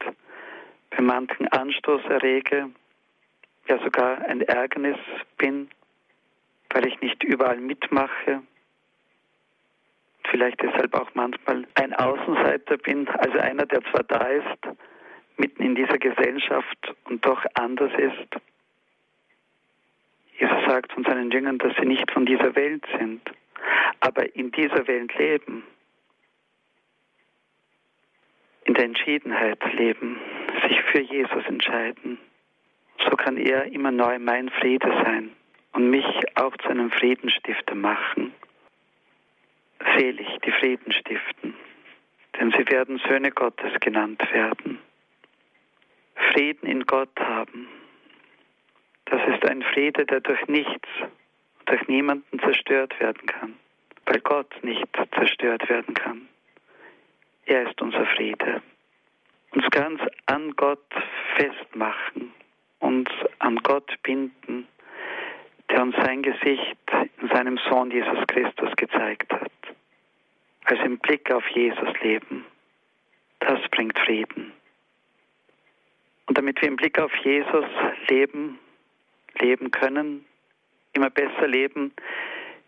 bei 0.91 1.03
manchen 1.03 1.49
Anstoß 1.49 2.05
errege, 2.05 2.71
ja 3.69 3.79
sogar 3.83 4.25
ein 4.27 4.41
Ärgernis 4.43 4.99
bin, 5.37 5.69
weil 6.71 6.87
ich 6.87 7.01
nicht 7.01 7.23
überall 7.23 7.59
mitmache, 7.59 8.43
vielleicht 10.31 10.63
deshalb 10.63 10.95
auch 10.95 11.11
manchmal 11.15 11.67
ein 11.75 11.95
Außenseiter 11.95 12.77
bin, 12.79 13.09
also 13.09 13.39
einer, 13.39 13.67
der 13.67 13.83
zwar 13.91 14.05
da 14.05 14.27
ist, 14.27 14.79
mitten 15.37 15.63
in 15.63 15.75
dieser 15.75 15.99
Gesellschaft 15.99 16.95
und 17.05 17.25
doch 17.25 17.45
anders 17.55 17.93
ist. 17.99 18.43
Jesus 20.39 20.65
sagt 20.67 20.93
von 20.93 21.05
seinen 21.05 21.31
Jüngern, 21.31 21.59
dass 21.59 21.75
sie 21.77 21.87
nicht 21.87 22.11
von 22.11 22.27
dieser 22.27 22.55
Welt 22.55 22.85
sind, 22.99 23.23
aber 24.01 24.35
in 24.35 24.51
dieser 24.51 24.87
Welt 24.87 25.17
leben, 25.19 25.65
in 28.65 28.75
der 28.75 28.85
Entschiedenheit 28.85 29.59
leben, 29.75 30.21
sich 30.69 30.81
für 30.93 31.01
Jesus 31.01 31.45
entscheiden. 31.47 32.19
So 33.05 33.17
kann 33.17 33.37
er 33.37 33.65
immer 33.67 33.91
neu 33.91 34.19
mein 34.19 34.51
Friede 34.51 34.89
sein 35.05 35.31
und 35.73 35.91
mich 35.91 36.07
auch 36.35 36.57
zu 36.59 36.69
einem 36.69 36.91
Friedenstifter 36.91 37.75
machen. 37.75 38.35
Selig, 39.97 40.29
die 40.45 40.51
Frieden 40.53 40.93
stiften, 40.93 41.55
denn 42.39 42.51
sie 42.51 42.69
werden 42.69 43.01
Söhne 43.09 43.31
Gottes 43.31 43.73
genannt 43.81 44.21
werden. 44.33 44.79
Frieden 46.33 46.69
in 46.69 46.85
Gott 46.85 47.19
haben, 47.19 47.69
das 49.07 49.21
ist 49.29 49.49
ein 49.49 49.63
Friede, 49.63 50.05
der 50.05 50.21
durch 50.21 50.47
nichts, 50.47 50.89
durch 51.67 51.89
niemanden 51.89 52.39
zerstört 52.41 52.99
werden 53.01 53.27
kann, 53.27 53.55
weil 54.09 54.21
Gott 54.21 54.53
nicht 54.63 54.87
zerstört 55.15 55.69
werden 55.69 55.95
kann. 55.95 56.29
Er 57.45 57.69
ist 57.69 57.81
unser 57.81 58.07
Friede. 58.07 58.63
Uns 59.53 59.65
ganz 59.71 60.01
an 60.27 60.55
Gott 60.57 60.87
festmachen, 61.37 62.33
uns 62.81 63.09
an 63.39 63.57
Gott 63.57 63.91
binden, 64.03 64.67
der 65.71 65.83
uns 65.83 65.97
sein 65.97 66.23
Gesicht 66.23 66.79
in 67.21 67.29
seinem 67.29 67.59
Sohn 67.69 67.91
Jesus 67.91 68.27
Christus 68.29 68.71
gezeigt 68.77 69.31
hat. 69.33 69.53
Also 70.65 70.83
im 70.85 70.99
Blick 70.99 71.31
auf 71.31 71.47
Jesus 71.49 71.89
leben. 72.03 72.47
Das 73.41 73.61
bringt 73.71 73.99
Frieden. 73.99 74.53
Und 76.27 76.37
damit 76.37 76.61
wir 76.61 76.69
im 76.69 76.77
Blick 76.77 76.99
auf 76.99 77.15
Jesus 77.17 77.65
leben, 78.09 78.59
leben 79.41 79.71
können, 79.71 80.25
immer 80.93 81.11
besser 81.11 81.47
leben, 81.47 81.93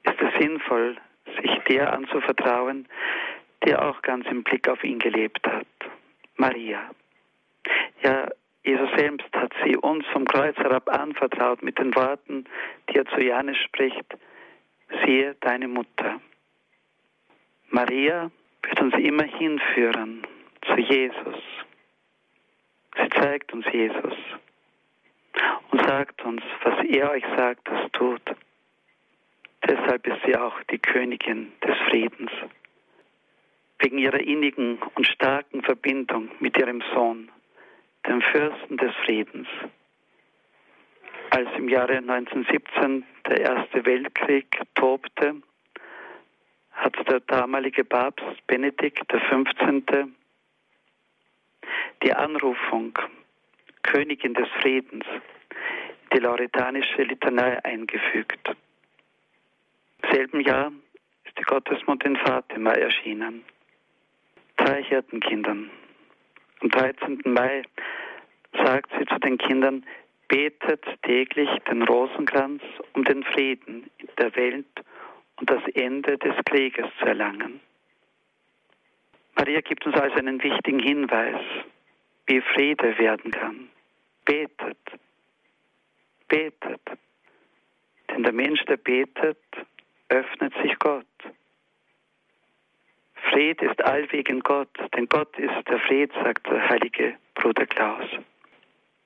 ist 0.05 0.21
es 0.21 0.41
sinnvoll, 0.41 0.97
sich 1.37 1.59
der 1.69 1.93
anzuvertrauen, 1.93 2.89
der 3.65 3.85
auch 3.85 4.03
ganz 4.03 4.27
im 4.27 4.43
Blick 4.43 4.69
auf 4.69 4.83
ihn 4.85 4.99
gelebt 4.99 5.47
hat. 5.47 5.67
Maria. 6.37 6.91
Ja, 8.03 8.29
Jesus 8.65 8.89
selbst 8.97 9.33
hat 9.35 9.53
sie 9.65 9.77
uns 9.77 10.07
vom 10.13 10.25
Kreuz 10.25 10.57
herab 10.57 10.89
anvertraut 10.89 11.63
mit 11.63 11.79
den 11.79 11.95
Worten, 11.95 12.45
die 12.89 12.97
er 12.97 13.07
zu 13.07 13.21
Johannes 13.21 13.57
spricht, 13.59 14.05
siehe 15.05 15.37
deine 15.41 15.69
Mutter. 15.69 16.21
Maria 17.69 18.31
wird 18.63 18.81
uns 18.81 18.95
immer 18.95 19.25
hinführen 19.25 20.27
zu 20.67 20.77
Jesus. 20.77 21.43
Sie 22.97 23.09
zeigt 23.21 23.53
uns 23.53 23.67
Jesus 23.73 24.15
und 25.71 25.87
sagt 25.87 26.23
uns, 26.25 26.43
was 26.63 26.85
er 26.85 27.11
euch 27.13 27.25
sagt, 27.37 27.69
das 27.69 27.91
tut. 27.93 28.23
Deshalb 29.69 30.07
ist 30.07 30.19
sie 30.25 30.37
auch 30.37 30.61
die 30.71 30.79
Königin 30.79 31.53
des 31.67 31.77
Friedens. 31.89 32.31
Wegen 33.79 33.99
ihrer 33.99 34.21
innigen 34.21 34.79
und 34.95 35.07
starken 35.07 35.63
Verbindung 35.63 36.31
mit 36.41 36.57
ihrem 36.59 36.83
Sohn, 36.93 37.31
dem 38.07 38.21
Fürsten 38.21 38.77
des 38.77 38.95
Friedens. 39.05 39.49
Als 41.31 41.49
im 41.57 41.69
Jahre 41.69 41.97
1917 41.97 43.05
der 43.27 43.41
Erste 43.41 43.87
Weltkrieg 43.87 44.61
tobte, 44.75 45.37
hat 46.73 46.97
der 47.09 47.21
damalige 47.21 47.85
Papst 47.85 48.47
Benedikt 48.47 49.09
XV. 49.09 50.09
die 52.03 52.13
Anrufung 52.13 52.99
Königin 53.83 54.35
des 54.35 54.49
Friedens, 54.61 55.05
die 56.13 56.19
lauretanische 56.19 57.03
Litanei 57.03 57.63
eingefügt. 57.65 58.57
Im 60.03 60.11
selben 60.13 60.41
Jahr 60.41 60.73
ist 61.25 61.39
die 61.39 61.43
Gottesmutter 61.43 62.07
in 62.07 62.17
Fatima 62.17 62.73
erschienen. 62.73 63.45
Drei 64.57 64.83
Hirtenkindern. 64.83 65.71
Am 66.61 66.71
13. 66.71 67.23
Mai 67.25 67.63
sagt 68.53 68.91
sie 68.99 69.07
zu 69.07 69.19
den 69.19 69.39
Kindern, 69.39 69.85
betet 70.29 70.85
täglich 71.03 71.49
den 71.71 71.83
Rosenkranz, 71.83 72.63
um 72.93 73.05
den 73.05 73.25
Frieden 73.25 73.91
in 73.99 74.09
der 74.19 74.35
Welt 74.37 74.67
und 75.37 75.51
das 75.51 75.63
Ende 75.75 76.19
des 76.19 76.37
Krieges 76.45 76.87
zu 76.99 77.07
erlangen. 77.07 77.61
Maria 79.37 79.61
gibt 79.61 79.87
uns 79.87 79.97
also 79.97 80.17
einen 80.17 80.43
wichtigen 80.43 80.81
Hinweis 80.81 81.41
wie 82.27 82.41
Friede 82.41 82.99
werden 82.99 83.31
kann. 83.31 83.71
Betet. 84.25 84.79
Betet. 86.29 86.81
Denn 88.11 88.23
der 88.23 88.33
Mensch, 88.33 88.63
der 88.67 88.77
betet, 88.77 89.39
öffnet 90.11 90.53
sich 90.63 90.79
Gott. 90.79 91.07
Fried 93.41 93.63
ist 93.63 93.83
allwegen 93.83 94.41
Gott, 94.41 94.69
denn 94.95 95.09
Gott 95.09 95.39
ist 95.39 95.67
der 95.67 95.79
Fried, 95.79 96.13
sagt 96.13 96.47
der 96.47 96.69
heilige 96.69 97.17
Bruder 97.37 97.65
Klaus. 97.65 98.05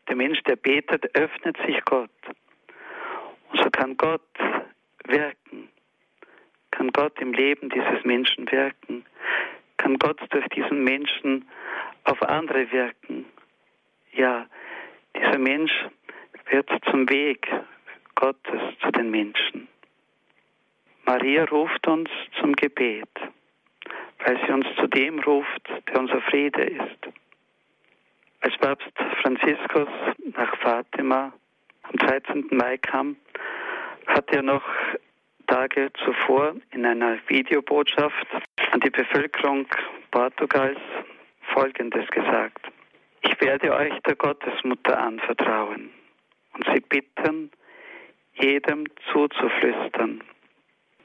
Der 0.09 0.17
Mensch, 0.17 0.43
der 0.43 0.57
betet, 0.57 1.17
öffnet 1.17 1.57
sich 1.65 1.81
Gott. 1.85 2.11
Und 3.53 3.63
so 3.63 3.71
kann 3.71 3.97
Gott 3.97 4.27
wirken, 5.07 5.69
kann 6.73 6.91
Gott 6.91 7.17
im 7.21 7.33
Leben 7.33 7.71
dieses 7.71 8.05
Menschen 8.05 8.51
wirken, 8.51 9.07
kann 9.77 9.99
Gott 9.99 10.19
durch 10.31 10.49
diesen 10.49 10.83
Menschen 10.83 11.49
auf 12.03 12.21
andere 12.23 12.73
wirken. 12.73 13.27
Ja, 14.15 14.47
dieser 15.17 15.39
Mensch 15.39 15.87
wird 16.51 16.69
zum 16.91 17.09
Weg 17.09 17.47
Gottes 18.17 18.61
zu 18.83 18.91
den 18.91 19.13
Menschen. 19.13 19.69
Maria 21.07 21.45
ruft 21.45 21.87
uns 21.87 22.11
zum 22.41 22.57
Gebet, 22.57 23.09
weil 24.25 24.39
sie 24.47 24.53
uns 24.53 24.67
zu 24.77 24.87
dem 24.87 25.19
ruft, 25.21 25.69
der 25.89 26.01
unser 26.01 26.21
Friede 26.23 26.63
ist. 26.63 27.09
Als 28.41 28.57
Papst 28.59 28.93
Franziskus 29.23 29.89
nach 30.37 30.57
Fatima 30.59 31.33
am 31.83 31.97
13. 31.97 32.49
Mai 32.51 32.79
kam, 32.79 33.17
hat 34.07 34.31
er 34.33 34.43
noch 34.43 34.65
Tage 35.47 35.91
zuvor 36.05 36.55
in 36.71 36.87
einer 36.87 37.19
Videobotschaft 37.29 38.27
an 38.73 38.81
die 38.81 38.91
Bevölkerung 38.91 39.67
Portugals 40.11 40.81
Folgendes 41.53 42.07
gesagt. 42.09 42.67
Ich 43.23 43.39
werde 43.41 43.75
euch 43.75 43.93
der 44.07 44.17
Gottesmutter 44.17 44.99
anvertrauen 44.99 45.91
und 46.55 46.67
sie 46.73 46.81
bitten, 46.81 47.51
jedem 48.35 48.87
zuzuflüstern. 49.13 50.23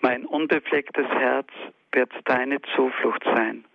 Mein 0.01 0.25
unbeflecktes 0.25 1.07
Herz 1.07 1.49
wird 1.91 2.11
deine 2.25 2.61
Zuflucht 2.75 3.23
sein 3.23 3.65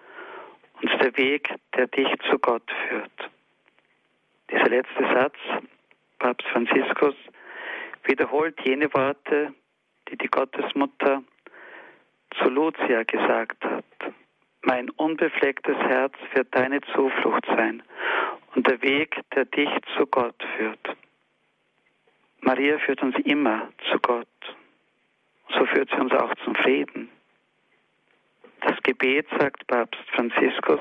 und 0.80 0.90
der 1.02 1.16
Weg, 1.16 1.54
der 1.76 1.86
dich 1.86 2.08
zu 2.30 2.38
Gott 2.38 2.70
führt. 2.88 3.30
letzte 4.74 5.04
Satz, 5.14 5.36
Papst 6.18 6.46
Franziskus, 6.48 7.14
wiederholt 8.04 8.60
jene 8.64 8.92
Worte, 8.92 9.54
die 10.08 10.16
die 10.18 10.26
Gottesmutter 10.26 11.22
zu 12.36 12.48
Lucia 12.48 13.04
gesagt 13.04 13.64
hat. 13.64 13.84
Mein 14.62 14.90
unbeflecktes 14.90 15.76
Herz 15.76 16.14
wird 16.32 16.48
deine 16.56 16.80
Zuflucht 16.92 17.46
sein 17.46 17.84
und 18.56 18.66
der 18.66 18.82
Weg, 18.82 19.16
der 19.34 19.44
dich 19.44 19.70
zu 19.96 20.06
Gott 20.06 20.42
führt. 20.56 20.96
Maria 22.40 22.78
führt 22.78 23.02
uns 23.02 23.16
immer 23.24 23.68
zu 23.90 23.98
Gott. 24.00 24.26
So 25.56 25.66
führt 25.66 25.88
sie 25.90 26.00
uns 26.00 26.12
auch 26.12 26.34
zum 26.44 26.54
Frieden. 26.56 27.10
Gebet, 28.84 29.26
sagt 29.38 29.66
Papst 29.66 30.02
Franziskus, 30.14 30.80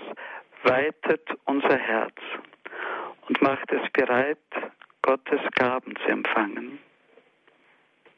weitet 0.64 1.28
unser 1.46 1.78
Herz 1.78 2.16
und 3.28 3.42
macht 3.42 3.72
es 3.72 3.90
bereit, 3.94 4.38
Gottes 5.02 5.40
Gaben 5.56 5.96
zu 5.96 6.08
empfangen. 6.10 6.80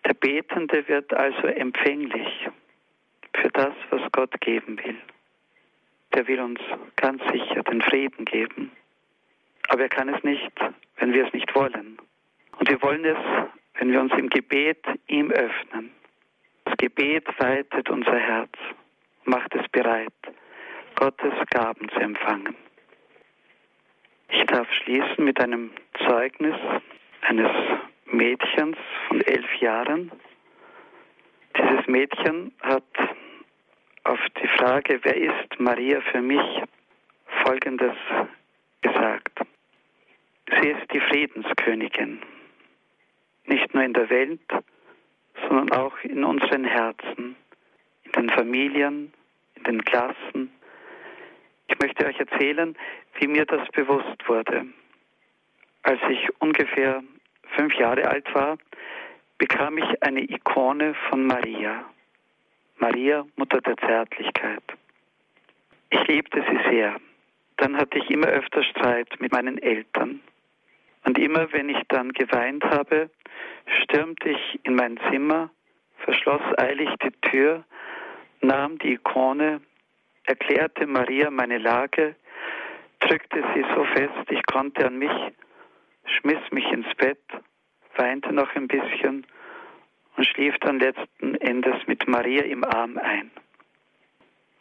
Der 0.06 0.14
Betende 0.14 0.88
wird 0.88 1.14
also 1.14 1.48
empfänglich 1.48 2.48
für 3.36 3.50
das, 3.50 3.74
was 3.92 4.02
Gott 4.12 4.40
geben 4.42 4.78
will. 4.84 4.98
Der 6.14 6.28
will 6.28 6.40
uns 6.40 6.60
ganz 6.96 7.22
sicher 7.32 7.64
den 7.64 7.82
Frieden 7.82 8.26
geben. 8.26 8.72
Aber 9.68 9.84
er 9.84 9.90
kann 9.90 10.10
es 10.10 10.24
nicht, 10.24 10.52
wenn 10.98 11.14
wir 11.14 11.28
es 11.28 11.34
nicht 11.34 11.54
wollen. 11.56 11.98
Und 12.58 12.70
wir 12.70 12.82
wollen 12.82 13.06
es, 13.06 13.18
wenn 13.76 13.92
wir 13.92 14.00
uns 14.00 14.14
im 14.14 14.30
Gebet 14.30 14.84
ihm 15.08 15.32
öffnen. 15.32 15.92
Das 16.66 16.78
Gebet 16.78 17.28
weitet 17.40 17.90
unser 17.90 18.18
Herz, 18.18 18.54
macht 19.26 19.54
es 19.56 19.68
bereit, 19.70 20.14
Gottes 20.96 21.34
Gaben 21.50 21.90
zu 21.90 22.00
empfangen. 22.00 22.56
Ich 24.30 24.46
darf 24.46 24.72
schließen 24.72 25.24
mit 25.24 25.40
einem 25.40 25.72
Zeugnis 26.06 26.56
eines 27.22 27.52
Mädchens 28.06 28.78
von 29.08 29.22
elf 29.22 29.56
Jahren. 29.60 30.12
Dieses 31.58 31.88
Mädchen 31.88 32.54
hat 32.62 32.84
auf 34.04 34.20
die 34.42 34.48
Frage, 34.48 35.00
wer 35.04 35.18
ist 35.18 35.60
Maria 35.60 36.02
für 36.12 36.22
mich, 36.22 36.64
Folgendes 37.44 37.96
gesagt. 38.82 39.40
Sie 40.48 40.70
ist 40.70 40.94
die 40.94 41.00
Friedenskönigin, 41.00 42.22
nicht 43.46 43.74
nur 43.74 43.84
in 43.84 43.94
der 43.94 44.10
Welt, 44.10 44.42
sondern 45.48 45.72
auch 45.72 45.98
in 46.04 46.24
unseren 46.24 46.66
Herzen, 46.66 47.36
den 48.16 48.30
Familien, 48.30 49.14
in 49.56 49.64
den 49.64 49.84
Klassen. 49.84 50.52
Ich 51.68 51.80
möchte 51.80 52.06
euch 52.06 52.20
erzählen, 52.20 52.76
wie 53.20 53.28
mir 53.28 53.46
das 53.46 53.68
bewusst 53.70 54.28
wurde. 54.28 54.66
Als 55.84 56.00
ich 56.10 56.30
ungefähr 56.40 57.04
fünf 57.56 57.74
Jahre 57.76 58.08
alt 58.08 58.34
war, 58.34 58.58
bekam 59.38 59.78
ich 59.78 60.04
eine 60.04 60.22
Ikone 60.22 60.96
von 61.10 61.26
Maria. 61.26 61.86
Maria, 62.78 63.26
Mutter 63.36 63.62
der 63.62 63.78
Zärtlichkeit. 63.78 64.64
Ich 65.90 66.08
liebte 66.08 66.44
sie 66.50 66.70
sehr. 66.70 66.96
Dann 67.58 67.78
hatte 67.78 68.00
ich 68.00 68.10
immer 68.10 68.28
öfter 68.28 68.64
Streit 68.64 69.10
mit 69.20 69.32
meinen 69.32 69.58
Eltern. 69.58 70.20
Und 71.06 71.18
immer 71.18 71.52
wenn 71.54 71.70
ich 71.70 71.82
dann 71.88 72.12
geweint 72.12 72.64
habe, 72.66 73.10
stürmte 73.84 74.30
ich 74.30 74.60
in 74.64 74.76
mein 74.76 75.00
Zimmer, 75.10 75.50
verschloss 76.00 76.42
eilig 76.58 76.90
die 77.04 77.12
Tür, 77.30 77.64
nahm 78.42 78.78
die 78.80 78.94
Ikone, 78.94 79.62
erklärte 80.26 80.88
Maria 80.88 81.30
meine 81.30 81.58
Lage, 81.58 82.16
drückte 83.00 83.44
sie 83.54 83.66
so 83.76 83.84
fest, 83.86 84.30
ich 84.30 84.46
konnte 84.46 84.86
an 84.86 84.98
mich, 84.98 85.12
schmiss 86.06 86.52
mich 86.52 86.66
ins 86.72 86.94
Bett, 86.96 87.22
weinte 87.96 88.34
noch 88.34 88.54
ein 88.56 88.68
bisschen 88.68 89.26
und 90.16 90.26
schlief 90.26 90.56
dann 90.62 90.80
letzten 90.80 91.36
Endes 91.36 91.76
mit 91.88 92.08
Maria 92.08 92.44
im 92.44 92.64
Arm 92.64 92.98
ein. 92.98 93.32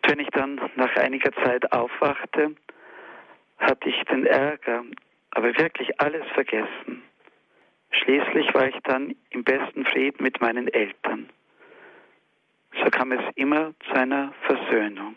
Wenn 0.06 0.18
ich 0.20 0.28
dann 0.28 0.60
nach 0.76 0.94
einiger 0.96 1.32
Zeit 1.44 1.72
aufwachte, 1.72 2.54
hatte 3.58 3.88
ich 3.88 4.02
den 4.04 4.26
Ärger, 4.26 4.84
aber 5.30 5.56
wirklich 5.56 6.00
alles 6.00 6.26
vergessen. 6.34 7.02
Schließlich 7.90 8.52
war 8.54 8.68
ich 8.68 8.76
dann 8.84 9.14
im 9.30 9.44
besten 9.44 9.84
Frieden 9.86 10.22
mit 10.22 10.40
meinen 10.40 10.68
Eltern. 10.68 11.30
So 12.82 12.90
kam 12.90 13.12
es 13.12 13.22
immer 13.36 13.72
zu 13.86 13.92
einer 13.92 14.32
Versöhnung. 14.46 15.14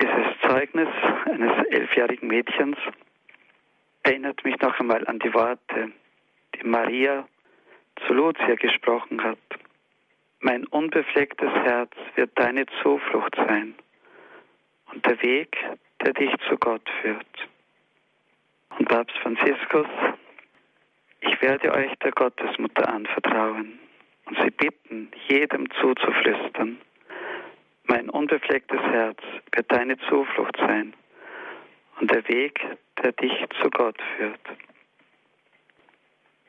Dieses 0.00 0.40
Zeugnis 0.46 0.88
eines 1.26 1.66
elfjährigen 1.68 2.28
Mädchens 2.28 2.78
erinnert 4.02 4.42
mich 4.44 4.58
noch 4.60 4.78
einmal 4.80 5.06
an 5.06 5.18
die 5.18 5.32
Worte, 5.34 5.92
die 6.54 6.66
Maria 6.66 7.28
zu 8.06 8.14
Lucia 8.14 8.54
gesprochen 8.54 9.22
hat. 9.22 9.38
Mein 10.40 10.66
unbeflecktes 10.66 11.50
Herz 11.50 11.92
wird 12.14 12.30
deine 12.36 12.64
Zuflucht 12.82 13.34
sein 13.36 13.74
und 14.92 15.04
der 15.04 15.20
Weg, 15.22 15.56
der 16.02 16.12
dich 16.14 16.32
zu 16.48 16.56
Gott 16.56 16.88
führt. 17.02 17.48
Und 18.78 18.88
Papst 18.88 19.18
Franziskus, 19.18 19.88
ich 21.20 21.42
werde 21.42 21.72
euch 21.72 21.92
der 21.98 22.12
Gottesmutter 22.12 22.88
anvertrauen 22.88 23.78
und 24.28 24.38
sie 24.42 24.50
bitten, 24.50 25.10
jedem 25.28 25.70
zuzuflüstern. 25.70 26.78
Mein 27.84 28.10
unbeflecktes 28.10 28.80
Herz 28.80 29.18
wird 29.52 29.72
deine 29.72 29.98
Zuflucht 30.08 30.56
sein 30.58 30.92
und 32.00 32.10
der 32.10 32.28
Weg, 32.28 32.60
der 33.02 33.12
dich 33.12 33.32
zu 33.60 33.70
Gott 33.70 33.96
führt. 34.16 34.40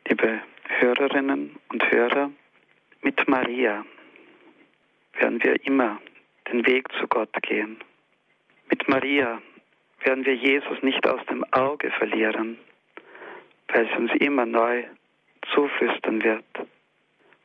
Liebe 0.07 0.41
Hörerinnen 0.67 1.55
und 1.71 1.91
Hörer, 1.91 2.31
mit 3.01 3.27
Maria 3.27 3.85
werden 5.13 5.41
wir 5.43 5.65
immer 5.65 6.01
den 6.51 6.65
Weg 6.65 6.91
zu 6.99 7.07
Gott 7.07 7.33
gehen. 7.41 7.77
Mit 8.69 8.87
Maria 8.89 9.41
werden 10.03 10.25
wir 10.25 10.35
Jesus 10.35 10.81
nicht 10.81 11.07
aus 11.07 11.25
dem 11.27 11.45
Auge 11.51 11.91
verlieren, 11.91 12.57
weil 13.69 13.87
sie 13.87 13.95
uns 13.95 14.11
immer 14.19 14.45
neu 14.45 14.83
zuflüstern 15.53 16.23
wird. 16.23 16.45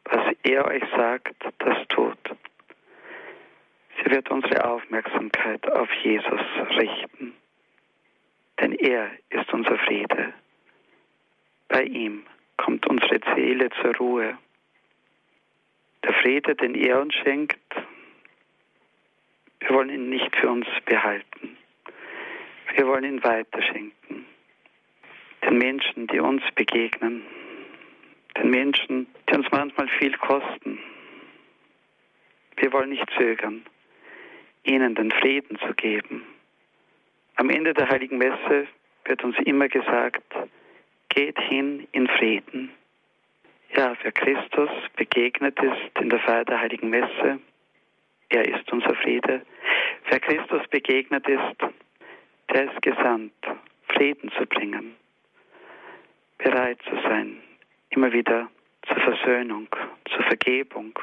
Was 0.04 0.34
er 0.42 0.66
euch 0.66 0.84
sagt, 0.96 1.34
das 1.58 1.88
tut. 1.88 2.18
Sie 3.96 4.10
wird 4.10 4.30
unsere 4.30 4.64
Aufmerksamkeit 4.64 5.70
auf 5.72 5.90
Jesus 6.02 6.40
richten, 6.76 7.34
denn 8.60 8.72
er 8.72 9.10
ist 9.30 9.52
unser 9.52 9.78
Friede. 9.78 10.34
Bei 11.68 11.84
ihm 11.84 12.24
kommt 12.56 12.86
unsere 12.86 13.20
Seele 13.34 13.70
zur 13.80 13.96
Ruhe. 13.96 14.38
Der 16.02 16.12
Friede, 16.14 16.54
den 16.54 16.74
er 16.74 17.00
uns 17.00 17.14
schenkt, 17.14 17.58
wir 19.60 19.70
wollen 19.70 19.90
ihn 19.90 20.10
nicht 20.10 20.36
für 20.36 20.50
uns 20.50 20.66
behalten. 20.84 21.56
Wir 22.74 22.86
wollen 22.86 23.04
ihn 23.04 23.24
weiterschenken. 23.24 24.26
Den 25.42 25.58
Menschen, 25.58 26.06
die 26.08 26.20
uns 26.20 26.42
begegnen. 26.54 27.22
Den 28.36 28.50
Menschen, 28.50 29.06
die 29.28 29.34
uns 29.34 29.46
manchmal 29.50 29.88
viel 29.98 30.16
kosten. 30.18 30.78
Wir 32.56 32.72
wollen 32.72 32.90
nicht 32.90 33.08
zögern, 33.16 33.64
ihnen 34.64 34.94
den 34.94 35.10
Frieden 35.10 35.58
zu 35.58 35.74
geben. 35.74 36.24
Am 37.36 37.50
Ende 37.50 37.74
der 37.74 37.88
heiligen 37.88 38.18
Messe 38.18 38.66
wird 39.04 39.24
uns 39.24 39.36
immer 39.44 39.68
gesagt, 39.68 40.22
geht 41.08 41.38
hin 41.38 41.86
in 41.92 42.06
Frieden. 42.08 42.70
Ja, 43.76 43.94
wer 44.02 44.12
Christus 44.12 44.70
begegnet 44.96 45.58
ist 45.60 46.00
in 46.00 46.10
der 46.10 46.20
Feier 46.20 46.44
der 46.44 46.60
Heiligen 46.60 46.90
Messe, 46.90 47.40
er 48.28 48.48
ist 48.48 48.70
unser 48.72 48.94
Friede. 48.96 49.42
Wer 50.08 50.20
Christus 50.20 50.66
begegnet 50.68 51.26
ist, 51.28 51.56
der 52.52 52.70
ist 52.70 52.82
gesandt, 52.82 53.32
Frieden 53.88 54.30
zu 54.38 54.46
bringen, 54.46 54.94
bereit 56.38 56.78
zu 56.88 56.94
sein, 57.02 57.40
immer 57.94 58.12
wieder 58.12 58.50
zur 58.86 58.96
Versöhnung, 58.96 59.68
zur 60.10 60.24
Vergebung. 60.24 60.98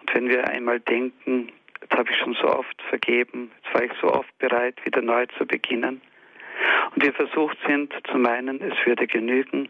Und 0.00 0.14
wenn 0.14 0.28
wir 0.28 0.46
einmal 0.48 0.80
denken, 0.80 1.52
jetzt 1.80 1.92
habe 1.92 2.10
ich 2.10 2.18
schon 2.18 2.34
so 2.34 2.48
oft 2.48 2.80
vergeben, 2.82 3.50
jetzt 3.56 3.74
war 3.74 3.82
ich 3.84 3.92
so 4.00 4.12
oft 4.12 4.38
bereit, 4.38 4.74
wieder 4.84 5.02
neu 5.02 5.26
zu 5.38 5.46
beginnen, 5.46 6.00
und 6.94 7.04
wir 7.04 7.12
versucht 7.12 7.56
sind 7.66 7.92
zu 8.10 8.18
meinen, 8.18 8.60
es 8.60 8.74
würde 8.84 9.06
genügen, 9.06 9.68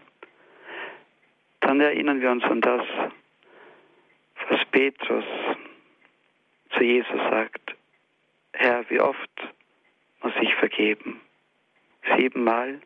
dann 1.61 1.81
erinnern 1.81 2.21
wir 2.21 2.31
uns 2.31 2.45
an 2.45 2.61
das, 2.61 2.87
was 4.49 4.65
Petrus 4.71 5.25
zu 6.71 6.83
Jesus 6.83 7.21
sagt. 7.31 7.75
Herr, 8.53 8.89
wie 8.89 9.01
oft 9.01 9.31
muss 10.23 10.33
ich 10.41 10.55
vergeben? 10.55 11.21
Siebenmal? 12.17 12.81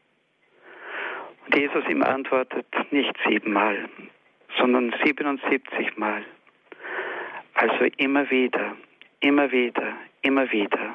Jesus 1.54 1.84
ihm 1.88 2.02
antwortet 2.02 2.66
nicht 2.90 3.14
siebenmal, 3.26 3.88
sondern 4.58 4.94
77 5.04 5.96
Mal. 5.96 6.24
Also 7.54 7.84
immer 7.96 8.30
wieder, 8.30 8.76
immer 9.20 9.50
wieder, 9.52 9.94
immer 10.22 10.50
wieder. 10.50 10.94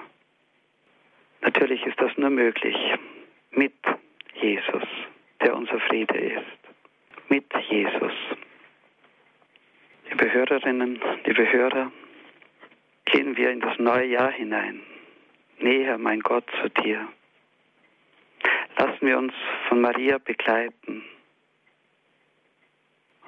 Natürlich 1.41 1.85
ist 1.85 1.99
das 2.01 2.17
nur 2.17 2.29
möglich 2.29 2.75
mit 3.51 3.73
unser 5.57 5.79
Friede 5.79 6.17
ist. 6.17 7.29
Mit 7.29 7.45
Jesus. 7.69 8.13
Liebe 10.09 10.31
Hörerinnen, 10.31 10.99
liebe 11.25 11.51
Hörer, 11.51 11.91
gehen 13.05 13.35
wir 13.35 13.51
in 13.51 13.59
das 13.59 13.77
neue 13.79 14.05
Jahr 14.05 14.31
hinein. 14.31 14.81
Näher, 15.59 15.97
mein 15.97 16.21
Gott, 16.21 16.45
zu 16.61 16.69
dir. 16.69 17.07
Lassen 18.77 19.07
wir 19.07 19.17
uns 19.17 19.33
von 19.69 19.81
Maria 19.81 20.19
begleiten 20.19 21.03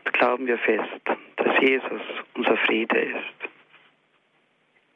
und 0.06 0.14
glauben 0.14 0.46
wir 0.46 0.60
fest, 0.60 1.02
dass 1.38 1.60
Jesus 1.60 2.02
unser 2.36 2.56
Friede 2.58 3.00
ist, 3.00 3.50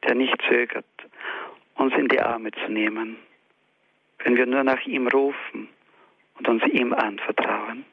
der 0.04 0.14
nicht 0.14 0.40
zögert, 0.48 0.86
uns 1.76 1.94
in 1.96 2.08
die 2.08 2.20
Arme 2.20 2.52
zu 2.52 2.72
nehmen, 2.72 3.18
wenn 4.20 4.38
wir 4.38 4.46
nur 4.46 4.64
nach 4.64 4.86
ihm 4.86 5.08
rufen 5.08 5.70
und 6.38 6.48
uns 6.48 6.64
ihm 6.66 6.94
anvertrauen. 6.94 7.86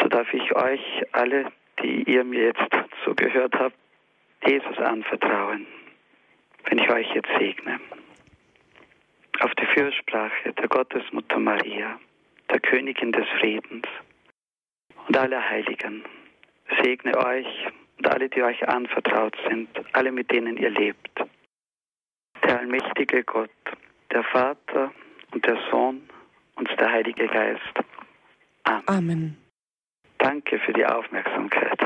so 0.00 0.08
darf 0.08 0.32
ich 0.32 0.54
euch 0.56 1.04
alle, 1.12 1.52
die 1.82 2.04
ihr 2.04 2.24
mir 2.24 2.44
jetzt 2.44 2.74
zugehört 3.04 3.54
habt, 3.58 3.76
Jesus 4.46 4.78
anvertrauen, 4.78 5.66
wenn 6.64 6.78
ich 6.78 6.90
euch 6.90 7.14
jetzt 7.14 7.30
segne. 7.38 7.80
Auf 9.44 9.52
die 9.56 9.66
Fürsprache 9.66 10.54
der 10.54 10.68
Gottesmutter 10.68 11.38
Maria, 11.38 12.00
der 12.50 12.60
Königin 12.60 13.12
des 13.12 13.26
Friedens 13.38 13.86
und 15.06 15.14
aller 15.18 15.50
Heiligen, 15.50 16.02
segne 16.82 17.14
euch 17.18 17.46
und 17.98 18.08
alle, 18.08 18.30
die 18.30 18.42
euch 18.42 18.66
anvertraut 18.66 19.36
sind, 19.46 19.68
alle, 19.92 20.12
mit 20.12 20.30
denen 20.30 20.56
ihr 20.56 20.70
lebt. 20.70 21.20
Der 22.42 22.60
allmächtige 22.60 23.22
Gott, 23.22 23.50
der 24.10 24.24
Vater 24.24 24.94
und 25.32 25.44
der 25.44 25.58
Sohn 25.70 26.08
und 26.54 26.70
der 26.80 26.90
Heilige 26.90 27.26
Geist. 27.26 27.74
Amen. 28.62 28.82
Amen. 28.86 29.36
Danke 30.16 30.58
für 30.60 30.72
die 30.72 30.86
Aufmerksamkeit. 30.86 31.78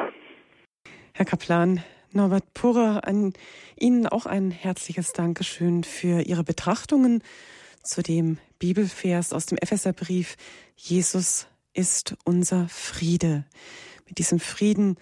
Herr 1.13 1.27
Kaplan, 1.27 1.83
Norbert 2.19 2.53
Purer, 2.53 3.07
an 3.07 3.33
Ihnen 3.79 4.09
auch 4.09 4.27
ein 4.27 4.51
herzliches 4.51 5.13
Dankeschön 5.13 5.85
für 5.85 6.23
Ihre 6.23 6.43
Betrachtungen 6.43 7.23
zu 7.85 8.03
dem 8.03 8.39
Bibelvers 8.59 9.33
aus 9.33 9.47
dem 9.47 9.57
Epheserbrief. 9.57 10.37
Jesus 10.75 11.47
ist 11.75 12.17
unser 12.25 12.69
Friede. 12.69 13.45
Mit 14.09 14.19
diesem 14.19 14.41
Frieden 14.41 14.97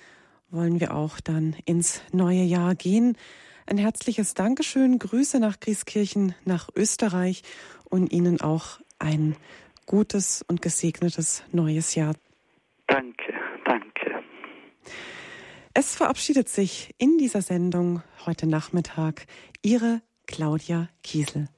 wollen 0.51 0.79
wir 0.79 0.95
auch 0.95 1.19
dann 1.19 1.57
ins 1.65 2.03
neue 2.13 2.43
Jahr 2.43 2.75
gehen. 2.75 3.17
Ein 3.65 3.79
herzliches 3.79 4.35
Dankeschön, 4.35 4.99
Grüße 4.99 5.41
nach 5.41 5.59
Grieskirchen, 5.59 6.35
nach 6.45 6.69
Österreich 6.77 7.43
und 7.89 8.13
Ihnen 8.13 8.43
auch 8.43 8.79
ein 8.99 9.37
gutes 9.87 10.45
und 10.49 10.61
gesegnetes 10.61 11.45
neues 11.51 11.95
Jahr. 11.95 12.13
Danke, 12.87 13.33
danke. 13.33 13.36
Es 15.79 15.95
verabschiedet 15.95 16.49
sich 16.49 16.95
in 16.97 17.19
dieser 17.19 17.43
Sendung 17.43 18.03
heute 18.25 18.47
Nachmittag 18.47 19.27
Ihre 19.61 20.01
Claudia 20.27 20.89
Kiesel. 21.03 21.51